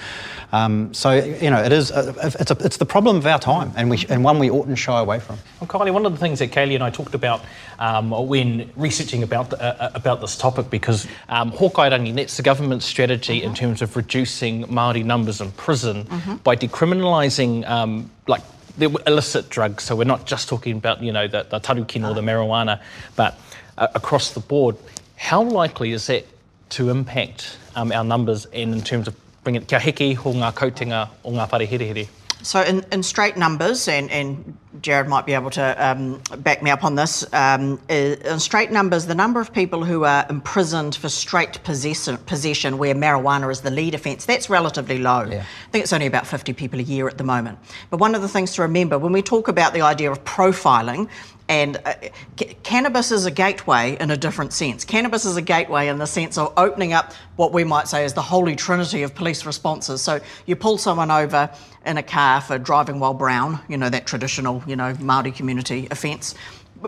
Um, 0.53 0.93
so, 0.93 1.13
you 1.13 1.51
know, 1.51 1.63
it 1.63 1.73
is, 1.73 1.91
a, 1.91 2.15
it's, 2.23 2.51
a, 2.51 2.57
it's 2.61 2.77
the 2.79 2.87
problem 2.87 3.17
of 3.17 3.27
our 3.27 3.39
time 3.39 3.73
and, 3.77 3.91
we, 3.91 4.05
and 4.09 4.25
one 4.25 4.39
we 4.39 4.51
oughtn't 4.51 4.79
shy 4.79 4.99
away 4.99 5.21
from. 5.21 5.39
Well, 5.61 5.69
Khylee, 5.69 5.93
one 5.93 6.07
of 6.07 6.13
the 6.13 6.19
things 6.19 6.39
that 6.39 6.51
Kaylee 6.51 6.75
and 6.75 6.83
I 6.83 6.91
talked 6.91 7.15
about 7.15 7.45
um, 7.79 8.11
when 8.11 8.71
researching 8.77 9.23
about, 9.23 9.51
the, 9.51 9.63
uh, 9.63 9.77
uh, 9.85 9.91
about 9.95 10.21
this 10.21 10.37
topic, 10.37 10.71
because 10.71 11.07
um, 11.29 11.53
Hōkai 11.53 11.91
Rangi, 11.91 12.15
that's 12.15 12.37
the 12.37 12.43
government's 12.43 12.87
strategy 12.87 13.41
mm-hmm. 13.41 13.49
in 13.49 13.55
terms 13.55 13.83
of 13.83 13.95
reducing 13.97 14.65
Māori 14.65 15.05
numbers 15.05 15.41
in 15.41 15.53
prison 15.53 16.05
mm-hmm. 16.05 16.37
by 16.37 16.57
decriminalising 16.57 17.69
um, 17.79 18.11
like 18.27 18.43
the 18.77 18.87
illicit 19.07 19.49
drugs. 19.49 19.85
So 19.85 19.97
we're 19.97 20.05
not 20.05 20.27
just 20.27 20.49
talking 20.49 20.77
about, 20.77 21.03
you 21.03 21.13
know, 21.13 21.27
the, 21.27 21.45
the 21.49 21.61
tarukin 21.61 22.09
or 22.09 22.15
the 22.15 22.21
marijuana, 22.21 22.81
but 23.17 23.39
uh, 23.77 23.89
across 23.95 24.31
the 24.31 24.41
board. 24.41 24.77
How 25.17 25.43
likely 25.43 25.93
is 25.93 26.07
that 26.07 26.27
to 26.71 26.91
impact 26.91 27.59
um, 27.75 27.93
our 27.93 28.05
numbers 28.05 28.47
and 28.47 28.75
in 28.75 28.83
terms 28.83 29.09
of 29.09 29.17
bringing 29.43 29.65
kia 29.65 29.81
heke 29.81 30.17
ho 30.17 30.33
ngā 30.33 30.53
kautinga 30.53 31.09
o 31.25 31.33
ngā 31.33 31.51
whare 31.51 31.67
here 31.67 31.95
here? 31.95 32.07
So 32.43 32.63
in, 32.63 32.85
in 32.93 33.03
straight 33.03 33.37
numbers, 33.37 33.89
and, 33.89 34.11
and 34.11 34.57
Jarrod 34.83 35.09
might 35.09 35.27
be 35.27 35.35
able 35.35 35.51
to 35.51 35.87
um, 35.87 36.21
back 36.39 36.63
me 36.63 36.71
up 36.71 36.85
on 36.85 36.95
this, 36.95 37.25
um, 37.33 37.81
in 37.89 38.39
straight 38.39 38.71
numbers, 38.71 39.07
the 39.07 39.15
number 39.15 39.41
of 39.41 39.53
people 39.53 39.85
who 39.85 40.05
are 40.05 40.27
imprisoned 40.31 40.95
for 40.95 41.09
straight 41.09 41.63
possession, 41.65 42.17
possession 42.19 42.79
where 42.79 42.95
marijuana 42.95 43.51
is 43.51 43.61
the 43.63 43.71
lead 43.71 43.95
offence, 43.95 44.25
that's 44.25 44.49
relatively 44.51 44.99
low. 44.99 45.23
Yeah. 45.23 45.41
I 45.41 45.71
think 45.71 45.83
it's 45.83 45.93
only 45.93 46.07
about 46.07 46.27
50 46.27 46.53
people 46.53 46.81
a 46.81 46.83
year 46.83 47.09
at 47.09 47.19
the 47.19 47.25
moment. 47.25 47.59
But 47.91 47.99
one 47.99 48.15
of 48.15 48.23
the 48.23 48.29
things 48.29 48.55
to 48.55 48.63
remember, 48.63 48.99
when 48.99 49.13
we 49.13 49.23
talk 49.23 49.49
about 49.49 49.73
the 49.73 49.83
idea 49.83 50.11
of 50.11 50.25
profiling, 50.25 51.09
and 51.49 51.79
uh, 51.85 51.95
c- 52.39 52.57
cannabis 52.63 53.11
is 53.11 53.25
a 53.25 53.31
gateway 53.31 53.97
in 53.99 54.11
a 54.11 54.17
different 54.17 54.53
sense. 54.53 54.85
Cannabis 54.85 55.25
is 55.25 55.37
a 55.37 55.43
gateway 55.43 55.89
in 55.89 55.99
the 55.99 56.07
sense 56.07 56.37
of 56.37 56.53
opening 56.57 56.93
up 56.93 57.13
what 57.37 57.53
we 57.53 57.65
might 57.65 57.89
say 57.89 58.05
is 58.05 58.13
the 58.15 58.23
holy 58.23 58.57
trinity 58.57 59.03
of 59.03 59.15
police 59.15 59.47
responses. 59.47 60.03
So 60.03 60.21
you 60.47 60.57
pull 60.57 60.77
someone 60.77 61.11
over 61.11 61.51
in 61.87 61.97
a 61.97 62.03
car 62.03 62.41
for 62.41 62.59
driving 62.59 63.01
while 63.01 63.15
brown, 63.15 63.61
you 63.69 63.77
know, 63.77 63.89
that 63.89 64.07
traditional, 64.07 64.63
you 64.67 64.77
know, 64.77 64.93
Māori 64.95 65.35
community 65.35 65.89
offence 65.91 66.35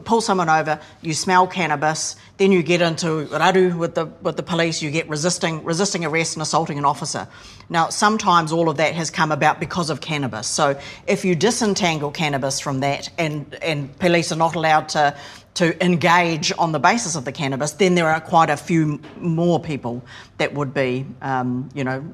pull 0.04 0.20
someone 0.20 0.48
over, 0.48 0.80
you 1.02 1.14
smell 1.14 1.46
cannabis, 1.46 2.16
then 2.36 2.52
you 2.52 2.62
get 2.62 2.80
into 2.80 3.26
raru 3.26 3.76
with 3.76 3.94
the 3.94 4.06
with 4.22 4.36
the 4.36 4.42
police, 4.42 4.80
you 4.82 4.90
get 4.90 5.08
resisting 5.08 5.62
resisting 5.64 6.04
arrest 6.04 6.36
and 6.36 6.42
assaulting 6.42 6.78
an 6.78 6.84
officer. 6.84 7.26
Now, 7.68 7.88
sometimes 7.88 8.52
all 8.52 8.68
of 8.68 8.76
that 8.76 8.94
has 8.94 9.10
come 9.10 9.32
about 9.32 9.60
because 9.60 9.90
of 9.90 10.00
cannabis. 10.00 10.46
So 10.46 10.78
if 11.06 11.24
you 11.24 11.34
disentangle 11.34 12.10
cannabis 12.10 12.60
from 12.60 12.80
that 12.80 13.10
and 13.18 13.54
and 13.62 13.96
police 13.98 14.32
are 14.32 14.36
not 14.36 14.54
allowed 14.54 14.88
to 14.90 15.16
to 15.54 15.84
engage 15.84 16.52
on 16.58 16.72
the 16.72 16.78
basis 16.78 17.16
of 17.16 17.24
the 17.24 17.32
cannabis, 17.32 17.72
then 17.72 17.94
there 17.94 18.08
are 18.08 18.20
quite 18.20 18.50
a 18.50 18.56
few 18.56 19.00
more 19.18 19.60
people 19.60 20.02
that 20.38 20.54
would 20.54 20.72
be, 20.72 21.04
um, 21.22 21.68
you 21.74 21.82
know, 21.82 22.04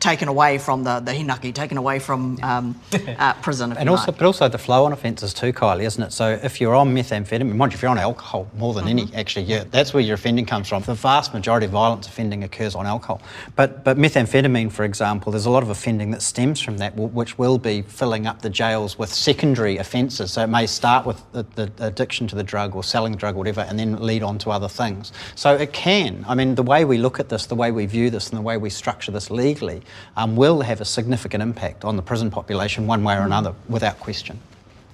taken 0.00 0.28
away 0.28 0.58
from 0.58 0.82
the, 0.82 0.98
the 1.00 1.12
hinaki, 1.12 1.54
taken 1.54 1.76
away 1.76 1.98
from 1.98 2.38
um, 2.42 2.80
uh, 3.18 3.34
prison. 3.42 3.72
and 3.74 3.88
also, 3.88 4.06
like. 4.06 4.18
but 4.18 4.26
also 4.26 4.48
the 4.48 4.58
flow 4.58 4.84
on 4.84 4.92
offences 4.92 5.34
too, 5.34 5.52
Khylee, 5.52 5.82
isn't 5.82 6.02
it? 6.02 6.12
So 6.12 6.30
if 6.42 6.60
you're 6.60 6.74
on 6.74 6.94
methamphetamine, 6.94 7.54
mind 7.54 7.72
you, 7.72 7.76
if 7.76 7.82
you're 7.82 7.90
on 7.90 7.98
alcohol 7.98 8.50
more 8.56 8.72
than 8.72 8.84
mm-hmm. 8.84 8.98
any, 8.98 9.14
actually, 9.14 9.44
yeah, 9.44 9.64
that's 9.70 9.92
where 9.92 10.02
your 10.02 10.14
offending 10.14 10.46
comes 10.46 10.68
from. 10.68 10.82
The 10.82 10.94
vast 10.94 11.34
majority 11.34 11.66
of 11.66 11.72
violence 11.72 12.06
offending 12.06 12.42
occurs 12.42 12.74
on 12.74 12.86
alcohol. 12.86 13.20
But 13.56 13.84
but 13.84 13.98
methamphetamine, 13.98 14.72
for 14.72 14.84
example, 14.84 15.32
there's 15.32 15.46
a 15.46 15.50
lot 15.50 15.62
of 15.62 15.68
offending 15.68 16.10
that 16.12 16.22
stems 16.22 16.60
from 16.60 16.78
that, 16.78 16.96
which 16.96 17.38
will 17.38 17.58
be 17.58 17.82
filling 17.82 18.26
up 18.26 18.40
the 18.40 18.50
jails 18.50 18.98
with 18.98 19.12
secondary 19.12 19.76
offences. 19.76 20.32
So 20.32 20.42
it 20.42 20.48
may 20.48 20.66
start 20.66 21.04
with 21.04 21.22
the, 21.32 21.42
the 21.54 21.70
addiction 21.78 22.26
to 22.28 22.36
the 22.36 22.42
drug 22.42 22.74
or 22.74 22.82
selling 22.82 23.12
the 23.12 23.18
drug 23.18 23.34
or 23.34 23.38
whatever, 23.38 23.60
and 23.60 23.78
then 23.78 24.00
lead 24.00 24.22
on 24.22 24.38
to 24.38 24.50
other 24.50 24.68
things. 24.68 25.12
So 25.34 25.54
it 25.54 25.74
can. 25.74 26.24
I 26.26 26.34
mean, 26.34 26.54
the 26.54 26.62
way 26.62 26.86
we 26.86 26.96
look 26.96 27.20
at 27.20 27.28
this, 27.28 27.46
the 27.46 27.54
way 27.54 27.70
we 27.70 27.84
view 27.84 28.08
this, 28.08 28.30
and 28.30 28.38
the 28.38 28.42
way 28.42 28.56
we 28.56 28.70
structure 28.70 29.12
this 29.12 29.30
legally 29.30 29.82
um, 30.16 30.36
will 30.36 30.60
have 30.60 30.80
a 30.80 30.84
significant 30.84 31.42
impact 31.42 31.84
on 31.84 31.96
the 31.96 32.02
prison 32.02 32.30
population 32.30 32.86
one 32.86 33.04
way 33.04 33.16
or 33.16 33.22
another, 33.22 33.54
without 33.68 33.98
question. 34.00 34.38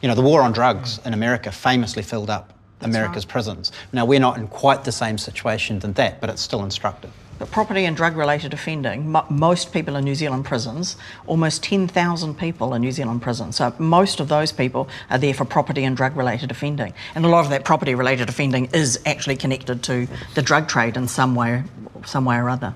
You 0.02 0.09
know, 0.09 0.14
the 0.14 0.22
war 0.22 0.42
on 0.42 0.52
drugs 0.52 1.00
in 1.04 1.14
America 1.14 1.50
famously 1.50 2.02
filled 2.02 2.30
up 2.30 2.52
That's 2.78 2.94
America's 2.94 3.24
right. 3.24 3.32
prisons. 3.32 3.72
Now, 3.92 4.04
we're 4.04 4.20
not 4.20 4.38
in 4.38 4.48
quite 4.48 4.85
the 4.85 4.92
same 4.92 5.18
situation 5.18 5.78
than 5.78 5.94
that, 5.94 6.20
but 6.20 6.30
it's 6.30 6.42
still 6.42 6.62
instructive. 6.62 7.11
But 7.38 7.50
property 7.50 7.85
and 7.85 7.94
drug 7.94 8.16
related 8.16 8.54
offending, 8.54 9.14
most 9.28 9.72
people 9.72 9.96
in 9.96 10.04
New 10.04 10.14
Zealand 10.14 10.46
prisons, 10.46 10.96
almost 11.26 11.62
10,000 11.62 12.38
people 12.38 12.72
in 12.72 12.80
New 12.80 12.92
Zealand 12.92 13.20
prisons. 13.20 13.56
So 13.56 13.74
most 13.78 14.20
of 14.20 14.28
those 14.28 14.52
people 14.52 14.88
are 15.11 15.18
there 15.18 15.35
for 15.35 15.44
property 15.44 15.85
and 15.85 15.96
drug 15.96 16.16
related 16.16 16.50
offending. 16.50 16.94
And 17.14 17.26
a 17.26 17.28
lot 17.28 17.44
of 17.44 17.50
that 17.50 17.64
property 17.64 17.94
related 17.94 18.30
offending 18.30 18.66
is 18.72 18.98
actually 19.04 19.37
connected 19.37 19.82
to 19.85 20.09
the 20.35 20.42
drug 20.42 20.66
trade 20.66 20.96
in 20.96 21.09
some 21.09 21.35
way, 21.35 21.64
some 22.06 22.24
way 22.24 22.37
or 22.37 22.48
other. 22.48 22.74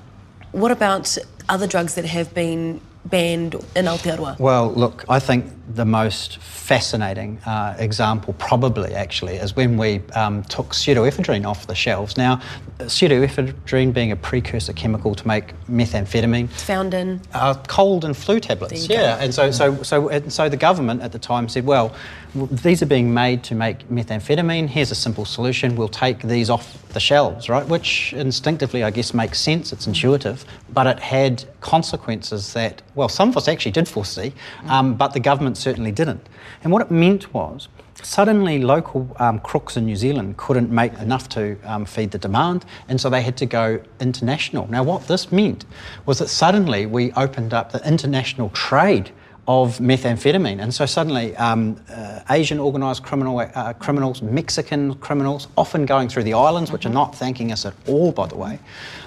What 0.53 0.73
about 0.73 1.17
other 1.51 1.67
drugs 1.67 1.97
that 1.97 2.05
have 2.05 2.33
been 2.33 2.81
banned 3.05 3.55
in 3.75 3.87
Aotearoa? 3.87 4.39
Well, 4.39 4.73
look, 4.73 5.05
I 5.09 5.19
think 5.21 5.47
the 5.75 5.85
most 5.85 6.39
fascinating 6.39 7.39
uh, 7.47 7.77
example, 7.79 8.35
probably 8.39 8.95
actually, 8.95 9.37
is 9.37 9.55
when 9.57 9.77
we 9.77 10.01
um, 10.15 10.43
took 10.45 10.71
pseudoephedrine 10.71 11.47
off 11.47 11.67
the 11.67 11.75
shelves. 11.75 12.17
Now, 12.17 12.41
pseudoephedrine 12.79 13.93
being 13.93 14.13
a 14.13 14.17
precursor 14.17 14.73
chemical 14.73 15.15
to 15.15 15.27
make 15.27 15.55
methamphetamine, 15.69 16.45
It's 16.45 16.63
found 16.63 16.95
in. 16.95 17.21
uh, 17.35 17.55
cold 17.69 18.05
and 18.05 18.17
flu 18.17 18.41
tablets. 18.41 18.89
Yeah, 18.89 19.17
go. 19.17 19.25
and 19.25 19.35
so 19.35 19.51
so 19.51 19.83
so 19.83 20.09
and 20.09 20.33
so 20.33 20.49
the 20.49 20.57
government 20.57 21.03
at 21.03 21.13
the 21.13 21.19
time 21.19 21.49
said, 21.49 21.65
well, 21.67 21.95
these 22.35 22.83
are 22.83 22.87
being 22.87 23.13
made 23.13 23.43
to 23.45 23.55
make 23.55 23.89
methamphetamine. 23.89 24.69
Here's 24.69 24.91
a 24.91 24.95
simple 24.95 25.25
solution. 25.25 25.75
We'll 25.77 25.89
take 25.89 26.23
these 26.23 26.51
off 26.51 26.87
the 26.93 27.01
shelves, 27.01 27.49
right? 27.49 27.67
Which 27.67 28.13
instinctively, 28.13 28.83
I 28.85 28.91
guess, 28.91 29.15
makes 29.15 29.41
sense. 29.41 29.73
It's 29.73 29.87
intuitive, 29.87 30.45
but 30.73 30.87
it 30.87 30.99
had 31.01 31.45
consequences 31.61 32.53
that 32.55 32.83
well, 33.01 33.09
some 33.09 33.31
of 33.31 33.37
us 33.39 33.49
actually 33.49 33.73
did 33.73 33.89
foresee, 33.89 34.35
um, 34.67 34.95
but 34.95 35.15
the 35.15 35.21
government 35.21 35.57
certainly 35.57 35.91
didn't. 35.91 36.29
And 36.63 36.71
what 36.71 36.83
it 36.83 36.91
meant 36.91 37.33
was. 37.33 37.69
Suddenly, 38.03 38.63
local 38.63 39.15
um, 39.19 39.41
crooks 39.41 39.77
in 39.79 39.87
New 39.87 39.97
Zealand 39.97 40.37
couldn't 40.37 40.71
make 40.71 40.93
enough 40.95 41.29
to 41.31 41.59
um, 41.65 41.87
feed 41.87 42.11
the 42.11 42.19
demand, 42.19 42.67
and 42.89 43.01
so 43.01 43.09
they 43.09 43.23
had 43.23 43.39
to 43.39 43.47
go 43.47 43.83
international. 44.01 44.67
Now, 44.69 44.83
what 44.83 45.07
this 45.09 45.33
meant 45.33 45.65
was 46.05 46.19
that 46.19 46.29
suddenly 46.29 46.85
we 46.85 47.13
opened 47.13 47.55
up 47.55 47.73
the 47.73 47.87
international 47.89 48.51
trade 48.51 49.13
of 49.51 49.79
methamphetamine, 49.79 50.63
and 50.63 50.73
so 50.73 50.87
suddenly 50.87 51.37
um, 51.37 51.77
uh, 51.93 52.21
Asian 52.31 52.61
organised 52.61 53.03
criminal 53.03 53.41
uh, 53.41 53.73
criminals, 53.73 54.23
Mexican 54.23 54.95
criminals, 55.07 55.49
often 55.57 55.85
going 55.85 56.09
through 56.09 56.23
the 56.23 56.35
islands, 56.35 56.71
which 56.71 56.87
are 56.87 56.93
not 56.93 57.17
thanking 57.17 57.51
us 57.51 57.67
at 57.67 57.75
all, 57.89 58.13
by 58.13 58.29
the 58.29 58.37
way, 58.37 58.61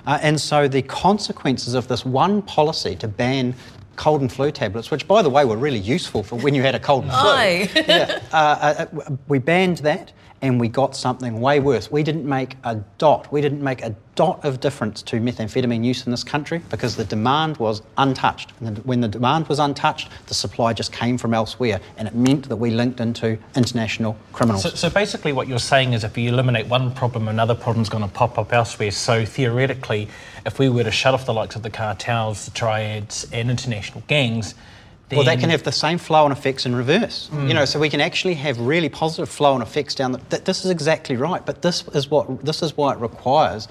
uh, 0.06 0.20
and 0.22 0.40
so 0.42 0.68
the 0.68 0.82
consequences 0.82 1.76
of 1.76 1.88
this 1.88 2.04
one 2.06 2.42
policy 2.42 2.94
to 2.98 3.08
ban 3.08 3.56
cold 3.96 4.20
and 4.20 4.34
flu 4.34 4.52
tablets, 4.52 4.92
which 4.92 5.08
by 5.08 5.22
the 5.22 5.30
way 5.30 5.46
were 5.46 5.56
really 5.56 5.80
useful 5.80 6.24
for 6.24 6.36
when 6.36 6.54
you 6.54 6.62
had 6.62 6.76
a 6.76 6.80
cold 6.80 7.06
and 7.06 7.14
flu. 7.14 7.84
Yeah, 7.88 8.20
uh, 8.34 8.36
uh, 8.36 8.86
uh, 9.00 9.16
we 9.30 9.40
banned 9.40 9.78
that 9.78 10.12
and 10.44 10.60
we 10.60 10.68
got 10.68 10.94
something 10.94 11.40
way 11.40 11.62
worse. 11.62 11.90
We 11.90 12.04
didn't 12.04 12.28
make 12.28 12.58
a 12.66 12.76
dot, 12.98 13.32
we 13.32 13.40
didn't 13.40 13.64
make 13.64 13.82
a 13.82 13.96
dot 14.16 14.44
of 14.44 14.60
difference 14.60 15.02
to 15.04 15.16
methamphetamine 15.16 15.86
use 15.86 16.06
in 16.06 16.12
this 16.12 16.24
country 16.24 16.62
because 16.70 16.98
the 16.98 17.06
demand 17.06 17.58
was 17.58 17.82
untouched. 17.98 18.52
And 18.60 18.78
when 18.80 19.00
the 19.00 19.08
demand 19.08 19.48
was 19.48 19.58
untouched, 19.58 20.10
the 20.28 20.34
supply 20.34 20.74
just 20.74 20.92
came 20.92 21.18
from 21.18 21.34
elsewhere 21.34 21.80
and 21.98 22.10
it 22.10 22.14
meant 22.14 22.50
that 22.50 22.58
we 22.58 22.72
linked 22.72 23.00
into 23.00 23.38
international 23.56 24.18
criminals. 24.34 24.64
So, 24.64 24.70
so 24.70 24.90
basically, 24.90 25.32
what 25.32 25.48
you're 25.48 25.60
saying 25.60 25.94
is 25.94 26.04
if 26.04 26.18
you 26.18 26.28
eliminate 26.28 26.68
one 26.68 26.94
problem, 26.94 27.30
another 27.30 27.56
problem's 27.56 27.88
going 27.88 28.04
to 28.04 28.14
pop 28.14 28.38
up 28.38 28.52
elsewhere. 28.52 28.92
So 28.92 29.26
theoretically, 29.26 30.10
if 30.46 30.60
we 30.60 30.68
were 30.68 30.84
to 30.84 30.92
shut 30.92 31.14
off 31.14 31.26
the 31.26 31.34
likes 31.34 31.56
of 31.56 31.64
the 31.64 31.70
cartels, 31.70 32.46
the 32.46 32.52
triads, 32.52 33.26
and 33.32 33.50
international 33.50 34.04
gangs, 34.08 34.56
Well, 35.16 35.26
they 35.26 35.38
can 35.38 35.50
have 35.50 35.64
the 35.64 35.72
same 35.72 35.98
flow 35.98 36.26
and 36.26 36.32
effects 36.32 36.66
in 36.66 36.76
reverse. 36.76 37.30
You 37.34 37.54
know, 37.54 37.66
so 37.66 37.80
we 37.80 37.90
can 37.90 38.02
actually 38.02 38.36
have 38.36 38.60
really 38.60 38.90
positive 38.90 39.30
flow 39.30 39.54
and 39.54 39.64
effects 39.64 39.96
down 39.96 40.12
the. 40.14 40.18
Th- 40.30 40.44
this 40.44 40.66
is 40.66 40.72
exactly 40.72 41.16
right, 41.16 41.46
but 41.46 41.62
this 41.62 41.84
is 41.94 42.10
what 42.10 42.44
this 42.46 42.62
is 42.62 42.76
why 42.78 42.94
it 42.94 43.00
requires. 43.00 43.68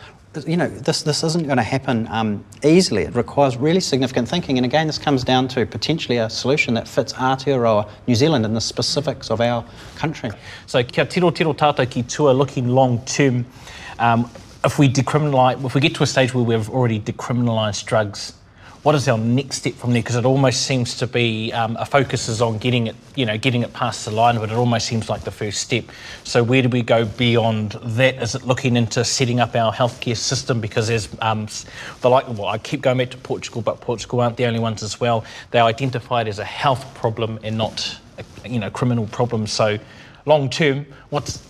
You 0.46 0.56
know, 0.56 0.68
this 0.68 1.02
this 1.02 1.22
isn't 1.22 1.44
going 1.44 1.58
to 1.58 1.62
happen 1.62 2.08
um, 2.10 2.44
easily. 2.64 3.02
It 3.02 3.14
requires 3.14 3.56
really 3.56 3.80
significant 3.80 4.28
thinking, 4.28 4.56
and 4.56 4.64
again, 4.64 4.86
this 4.86 4.98
comes 4.98 5.24
down 5.24 5.48
to 5.48 5.66
potentially 5.66 6.16
a 6.18 6.30
solution 6.30 6.74
that 6.74 6.88
fits 6.88 7.12
Aotearoa, 7.12 7.88
New 8.06 8.14
Zealand, 8.14 8.46
and 8.46 8.56
the 8.56 8.60
specifics 8.60 9.30
of 9.30 9.40
our 9.40 9.64
country. 9.96 10.30
So 10.66 10.82
kia 10.82 11.04
tiro 11.04 11.30
tiro 11.30 11.52
tātou 11.52 11.90
ki 11.90 12.04
tua 12.04 12.30
looking 12.32 12.68
long 12.68 13.04
term. 13.04 13.44
Um, 13.98 14.30
if 14.64 14.78
we 14.78 14.88
decriminalise, 14.88 15.64
if 15.64 15.74
we 15.74 15.80
get 15.80 15.94
to 15.96 16.02
a 16.02 16.06
stage 16.06 16.32
where 16.34 16.44
we've 16.44 16.70
already 16.70 17.00
decriminalised 17.00 17.84
drugs, 17.84 18.34
what 18.82 18.96
is 18.96 19.06
our 19.06 19.18
next 19.18 19.58
step 19.58 19.74
from 19.74 19.92
there? 19.92 20.02
Because 20.02 20.16
it 20.16 20.24
almost 20.24 20.62
seems 20.62 20.96
to 20.96 21.06
be 21.06 21.52
um, 21.52 21.76
a 21.78 21.84
focus 21.84 22.28
is 22.28 22.42
on 22.42 22.58
getting 22.58 22.88
it, 22.88 22.96
you 23.14 23.24
know, 23.24 23.38
getting 23.38 23.62
it 23.62 23.72
past 23.72 24.04
the 24.04 24.10
line, 24.10 24.36
but 24.36 24.50
it 24.50 24.56
almost 24.56 24.86
seems 24.86 25.08
like 25.08 25.22
the 25.22 25.30
first 25.30 25.60
step. 25.60 25.84
So 26.24 26.42
where 26.42 26.62
do 26.62 26.68
we 26.68 26.82
go 26.82 27.04
beyond 27.04 27.72
that? 27.82 28.20
Is 28.20 28.34
it 28.34 28.42
looking 28.42 28.76
into 28.76 29.04
setting 29.04 29.38
up 29.38 29.54
our 29.54 29.72
healthcare 29.72 30.16
system? 30.16 30.60
Because 30.60 30.88
there's 30.88 31.08
um, 31.20 31.46
the 32.00 32.10
like, 32.10 32.26
well, 32.26 32.46
I 32.46 32.58
keep 32.58 32.80
going 32.80 32.98
back 32.98 33.10
to 33.10 33.18
Portugal, 33.18 33.62
but 33.62 33.80
Portugal 33.80 34.20
aren't 34.20 34.36
the 34.36 34.46
only 34.46 34.58
ones 34.58 34.82
as 34.82 34.98
well. 34.98 35.24
They 35.52 35.60
are 35.60 35.68
identified 35.68 36.26
as 36.26 36.40
a 36.40 36.44
health 36.44 36.92
problem 36.94 37.38
and 37.44 37.56
not, 37.56 37.98
a, 38.18 38.48
you 38.48 38.58
know, 38.58 38.70
criminal 38.70 39.06
problem. 39.06 39.46
So 39.46 39.78
long 40.26 40.50
term, 40.50 40.86
what's 41.10 41.40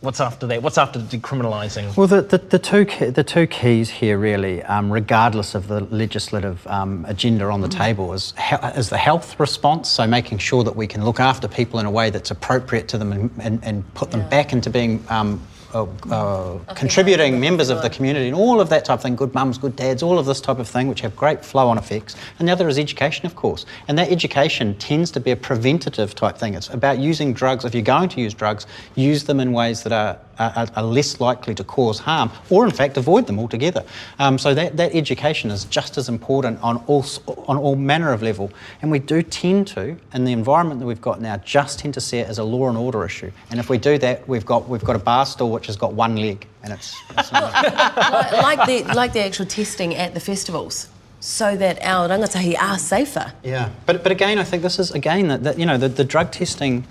what's 0.00 0.20
after 0.20 0.46
that? 0.46 0.62
What's 0.62 0.78
after 0.78 0.98
decriminalising? 0.98 1.96
Well, 1.96 2.06
the, 2.06 2.22
the, 2.22 2.38
the, 2.38 2.58
two, 2.58 2.84
the 2.84 3.24
two 3.24 3.46
keys 3.46 3.90
here, 3.90 4.18
really, 4.18 4.62
um, 4.64 4.92
regardless 4.92 5.54
of 5.54 5.68
the 5.68 5.80
legislative 5.80 6.66
um, 6.66 7.04
agenda 7.08 7.46
on 7.46 7.60
the 7.60 7.68
table, 7.68 8.12
is, 8.12 8.34
is 8.76 8.90
the 8.90 8.98
health 8.98 9.38
response, 9.38 9.88
so 9.88 10.06
making 10.06 10.38
sure 10.38 10.64
that 10.64 10.76
we 10.76 10.86
can 10.86 11.04
look 11.04 11.20
after 11.20 11.48
people 11.48 11.78
in 11.80 11.86
a 11.86 11.90
way 11.90 12.10
that's 12.10 12.30
appropriate 12.30 12.88
to 12.88 12.98
them 12.98 13.12
and, 13.12 13.30
and, 13.40 13.64
and 13.64 13.94
put 13.94 14.10
them 14.10 14.28
back 14.28 14.52
into 14.52 14.70
being 14.70 15.04
um, 15.08 15.40
uh, 15.72 15.86
uh, 16.10 16.58
contributing 16.74 17.38
members 17.38 17.68
of 17.70 17.82
the 17.82 17.90
community 17.90 18.26
and 18.26 18.36
all 18.36 18.60
of 18.60 18.68
that 18.70 18.84
type 18.84 18.98
of 18.98 19.02
thing, 19.02 19.16
good 19.16 19.34
mums, 19.34 19.58
good 19.58 19.76
dads, 19.76 20.02
all 20.02 20.18
of 20.18 20.26
this 20.26 20.40
type 20.40 20.58
of 20.58 20.68
thing, 20.68 20.88
which 20.88 21.00
have 21.00 21.14
great 21.16 21.44
flow 21.44 21.68
on 21.68 21.78
effects. 21.78 22.16
And 22.38 22.48
the 22.48 22.52
other 22.52 22.68
is 22.68 22.78
education, 22.78 23.26
of 23.26 23.36
course. 23.36 23.66
And 23.88 23.98
that 23.98 24.10
education 24.10 24.76
tends 24.78 25.10
to 25.12 25.20
be 25.20 25.30
a 25.30 25.36
preventative 25.36 26.14
type 26.14 26.38
thing. 26.38 26.54
It's 26.54 26.68
about 26.68 26.98
using 26.98 27.32
drugs, 27.32 27.64
if 27.64 27.74
you're 27.74 27.82
going 27.82 28.08
to 28.10 28.20
use 28.20 28.34
drugs, 28.34 28.66
use 28.94 29.24
them 29.24 29.40
in 29.40 29.52
ways 29.52 29.82
that 29.84 29.92
are 29.92 30.18
are, 30.40 30.66
are 30.74 30.82
less 30.82 31.20
likely 31.20 31.54
to 31.54 31.64
cause 31.64 31.98
harm, 31.98 32.30
or 32.48 32.64
in 32.64 32.70
fact 32.70 32.96
avoid 32.96 33.26
them 33.26 33.38
altogether. 33.38 33.84
Um, 34.18 34.38
so 34.38 34.54
that, 34.54 34.76
that 34.76 34.94
education 34.94 35.50
is 35.50 35.64
just 35.66 35.98
as 35.98 36.08
important 36.08 36.60
on 36.62 36.78
all 36.86 37.04
on 37.46 37.56
all 37.56 37.76
manner 37.76 38.12
of 38.12 38.22
level. 38.22 38.50
And 38.82 38.90
we 38.90 38.98
do 38.98 39.22
tend 39.22 39.66
to, 39.68 39.96
in 40.14 40.24
the 40.24 40.32
environment 40.32 40.80
that 40.80 40.86
we've 40.86 41.00
got 41.00 41.20
now, 41.20 41.36
just 41.38 41.78
tend 41.80 41.94
to 41.94 42.00
see 42.00 42.18
it 42.18 42.28
as 42.28 42.38
a 42.38 42.44
law 42.44 42.68
and 42.68 42.78
order 42.78 43.04
issue. 43.04 43.30
And 43.50 43.60
if 43.60 43.68
we 43.68 43.78
do 43.78 43.98
that, 43.98 44.26
we've 44.28 44.46
got 44.46 44.68
we've 44.68 44.84
got 44.84 44.96
a 44.96 45.00
bar 45.00 45.26
stool 45.26 45.50
which 45.50 45.66
has 45.66 45.76
got 45.76 45.92
one 45.92 46.16
leg, 46.16 46.46
and 46.62 46.72
it's, 46.72 46.96
it's 47.18 47.32
like 47.32 48.66
the 48.66 48.94
like 48.94 49.12
the 49.12 49.20
actual 49.20 49.46
testing 49.46 49.94
at 49.94 50.14
the 50.14 50.20
festivals, 50.20 50.88
so 51.20 51.56
that 51.56 51.78
our 51.82 52.08
rangatahi 52.08 52.58
are 52.58 52.78
safer. 52.78 53.32
Yeah, 53.42 53.70
but 53.86 54.02
but 54.02 54.12
again, 54.12 54.38
I 54.38 54.44
think 54.44 54.62
this 54.62 54.78
is 54.78 54.90
again 54.92 55.28
that, 55.28 55.44
that 55.44 55.58
you 55.58 55.66
know 55.66 55.76
the, 55.76 55.88
the 55.88 56.04
drug 56.04 56.32
testing. 56.32 56.84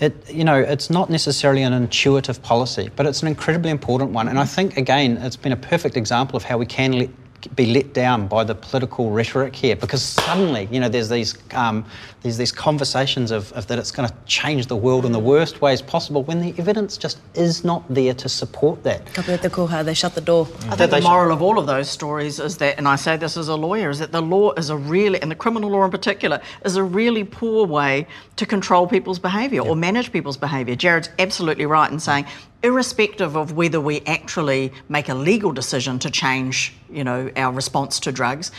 It, 0.00 0.30
you 0.30 0.44
know, 0.44 0.56
it's 0.56 0.90
not 0.90 1.10
necessarily 1.10 1.62
an 1.62 1.72
intuitive 1.72 2.40
policy, 2.42 2.90
but 2.94 3.04
it's 3.06 3.22
an 3.22 3.28
incredibly 3.28 3.70
important 3.70 4.12
one. 4.12 4.28
And 4.28 4.38
I 4.38 4.44
think, 4.44 4.76
again, 4.76 5.16
it's 5.16 5.36
been 5.36 5.52
a 5.52 5.56
perfect 5.56 5.96
example 5.96 6.36
of 6.36 6.44
how 6.44 6.56
we 6.56 6.66
can 6.66 6.92
let, 6.92 7.10
be 7.54 7.66
let 7.66 7.94
down 7.94 8.26
by 8.26 8.42
the 8.44 8.54
political 8.54 9.10
rhetoric 9.10 9.54
here, 9.54 9.76
because 9.76 10.02
suddenly, 10.02 10.68
you 10.72 10.80
know, 10.80 10.88
there's 10.88 11.08
these 11.08 11.38
um, 11.54 11.84
there's 12.22 12.36
these 12.36 12.50
conversations 12.50 13.30
of, 13.30 13.52
of 13.52 13.68
that 13.68 13.78
it's 13.78 13.92
going 13.92 14.08
to 14.08 14.14
change 14.26 14.66
the 14.66 14.76
world 14.76 15.06
in 15.06 15.12
the 15.12 15.20
worst 15.20 15.60
ways 15.60 15.80
possible, 15.80 16.24
when 16.24 16.40
the 16.40 16.52
evidence 16.58 16.96
just 16.96 17.20
is 17.34 17.64
not 17.64 17.82
there 17.88 18.12
to 18.14 18.28
support 18.28 18.82
that. 18.82 19.06
Ka 19.14 19.22
pia 19.22 19.38
te 19.38 19.48
koha, 19.48 19.84
they 19.84 19.94
shut 19.94 20.14
the 20.14 20.20
door. 20.20 20.48
I 20.68 20.74
think 20.74 20.90
the 20.90 20.96
should- 20.96 21.04
moral 21.04 21.32
of 21.32 21.40
all 21.40 21.58
of 21.58 21.66
those 21.66 21.88
stories 21.88 22.40
is 22.40 22.56
that, 22.58 22.76
and 22.76 22.88
I 22.88 22.96
say 22.96 23.16
this 23.16 23.36
as 23.36 23.48
a 23.48 23.54
lawyer, 23.56 23.90
is 23.90 24.00
that 24.00 24.10
the 24.10 24.22
law 24.22 24.52
is 24.54 24.68
a 24.70 24.76
really, 24.76 25.22
and 25.22 25.30
the 25.30 25.36
criminal 25.36 25.70
law 25.70 25.84
in 25.84 25.90
particular, 25.92 26.40
is 26.64 26.74
a 26.74 26.82
really 26.82 27.22
poor 27.22 27.66
way 27.66 28.06
to 28.36 28.46
control 28.46 28.86
people's 28.88 29.20
behaviour 29.20 29.62
or 29.62 29.76
manage 29.76 30.10
people's 30.12 30.36
behaviour. 30.36 30.74
Jarrod's 30.74 31.10
absolutely 31.18 31.66
right 31.66 31.90
in 31.90 32.00
saying, 32.00 32.26
irrespective 32.62 33.36
of 33.36 33.52
whether 33.52 33.80
we 33.80 34.00
actually 34.00 34.72
make 34.88 35.08
a 35.08 35.14
legal 35.14 35.52
decision 35.52 35.98
to 36.00 36.10
change, 36.10 36.74
you 36.90 37.04
know, 37.04 37.30
our 37.36 37.52
response 37.52 38.00
to 38.00 38.12
drugs, 38.12 38.50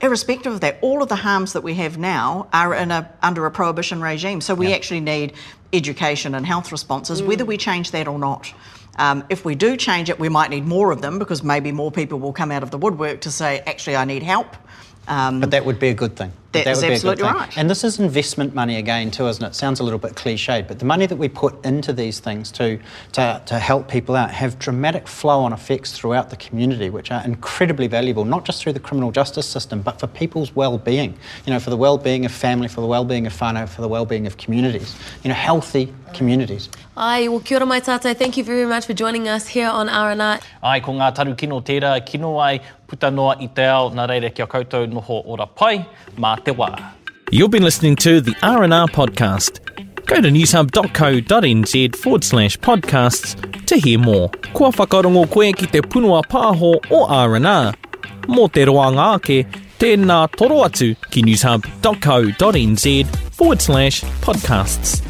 irrespective 0.00 0.54
of 0.54 0.60
that, 0.60 0.78
all 0.80 1.02
of 1.02 1.08
the 1.08 1.16
harms 1.16 1.52
that 1.52 1.62
we 1.62 1.74
have 1.74 1.98
now 1.98 2.48
are 2.52 2.74
in 2.74 2.90
a, 2.90 3.10
under 3.22 3.44
a 3.46 3.50
prohibition 3.50 4.00
regime. 4.00 4.40
So 4.40 4.54
we 4.54 4.72
actually 4.72 5.00
need 5.00 5.34
education 5.72 6.34
and 6.34 6.46
health 6.46 6.72
responses, 6.72 7.22
whether 7.22 7.44
we 7.44 7.56
change 7.56 7.90
that 7.90 8.08
or 8.08 8.18
not. 8.18 8.52
Um, 8.96 9.24
if 9.30 9.44
we 9.44 9.54
do 9.54 9.76
change 9.76 10.10
it, 10.10 10.18
we 10.18 10.28
might 10.28 10.50
need 10.50 10.66
more 10.66 10.90
of 10.90 11.00
them 11.00 11.18
because 11.18 11.42
maybe 11.42 11.72
more 11.72 11.90
people 11.90 12.18
will 12.18 12.32
come 12.32 12.50
out 12.50 12.62
of 12.62 12.70
the 12.70 12.78
woodwork 12.78 13.20
to 13.22 13.30
say, 13.30 13.60
actually, 13.60 13.96
I 13.96 14.04
need 14.04 14.22
help. 14.22 14.56
Um, 15.08 15.40
But 15.40 15.50
that 15.50 15.64
would 15.64 15.78
be 15.78 15.88
a 15.88 15.94
good 15.94 16.16
thing. 16.16 16.32
That 16.52 16.64
that 16.64 16.70
is 16.72 16.78
would 16.78 16.82
be 16.82 16.86
a 16.86 16.88
good 16.88 17.12
absolutely 17.12 17.24
right. 17.24 17.58
And 17.58 17.70
this 17.70 17.84
is 17.84 18.00
investment 18.00 18.54
money 18.54 18.76
again 18.76 19.10
too, 19.10 19.28
isn't 19.28 19.44
it? 19.44 19.54
Sounds 19.54 19.80
a 19.80 19.84
little 19.84 19.98
bit 19.98 20.14
cliched, 20.14 20.66
but 20.68 20.78
the 20.78 20.84
money 20.84 21.06
that 21.06 21.16
we 21.16 21.28
put 21.28 21.64
into 21.64 21.92
these 21.92 22.18
things 22.20 22.50
to, 22.52 22.78
to, 23.12 23.42
to 23.46 23.58
help 23.58 23.88
people 23.88 24.16
out 24.16 24.30
have 24.30 24.58
dramatic 24.58 25.06
flow-on 25.08 25.52
effects 25.52 25.92
throughout 25.92 26.30
the 26.30 26.36
community, 26.36 26.90
which 26.90 27.10
are 27.10 27.24
incredibly 27.24 27.86
valuable, 27.86 28.24
not 28.24 28.44
just 28.44 28.62
through 28.62 28.72
the 28.72 28.80
criminal 28.80 29.12
justice 29.12 29.46
system, 29.46 29.80
but 29.80 30.00
for 30.00 30.06
people's 30.08 30.54
well-being. 30.54 31.16
You 31.46 31.52
know, 31.52 31.60
for 31.60 31.70
the 31.70 31.76
well-being 31.76 32.24
of 32.24 32.32
family, 32.32 32.68
for 32.68 32.80
the 32.80 32.86
well-being 32.88 33.26
of 33.26 33.32
whānau, 33.32 33.68
for 33.68 33.80
the 33.80 33.88
well-being 33.88 34.26
of 34.26 34.36
communities. 34.36 34.96
You 35.22 35.28
know, 35.28 35.34
healthy 35.34 35.92
communities. 36.14 36.68
Ai, 37.02 37.28
well, 37.28 37.40
kia 37.40 37.56
ora 37.56 37.64
mai 37.64 37.80
tātai. 37.80 38.14
Thank 38.14 38.36
you 38.36 38.44
very 38.44 38.66
much 38.66 38.84
for 38.84 38.92
joining 38.92 39.26
us 39.26 39.46
here 39.48 39.68
on 39.70 39.88
RNR. 39.88 40.42
Ai, 40.62 40.80
ko 40.84 40.92
ngā 40.92 41.06
taru 41.16 41.32
kino 41.34 41.62
tērā, 41.64 41.94
kino 42.04 42.34
ai, 42.44 42.58
puta 42.90 43.08
noa 43.10 43.38
i 43.40 43.46
te 43.56 43.64
ao, 43.64 43.86
nā 43.96 44.04
reira 44.10 44.28
kia 44.36 44.44
koutou 44.44 44.84
noho 44.84 45.22
ora 45.24 45.46
pai, 45.46 45.78
mā 46.20 46.34
te 46.44 46.52
wā. 46.52 46.68
You've 47.32 47.50
been 47.50 47.62
listening 47.62 47.96
to 48.04 48.20
the 48.20 48.34
R&R 48.42 48.86
podcast. 48.88 49.64
Go 50.04 50.20
to 50.20 50.28
newshub.co.nz 50.28 51.96
forward 51.96 52.24
slash 52.24 52.58
podcasts 52.58 53.32
to 53.64 53.78
hear 53.78 53.98
more. 53.98 54.28
Kua 54.52 54.70
whakarongo 54.70 55.24
koe 55.30 55.54
ki 55.54 55.70
te 55.72 55.80
punua 55.80 56.20
pāho 56.28 56.74
o 56.90 57.04
R&R. 57.06 57.72
Mō 58.28 58.52
te 58.52 58.66
roa 58.68 58.90
ngāke, 58.92 59.46
Tēnā 59.80 60.18
toro 60.36 60.60
atu 60.66 60.90
ki 61.08 61.22
newshub.co.nz 61.30 63.16
forward 63.32 63.62
slash 63.62 64.02
podcasts. 64.20 65.00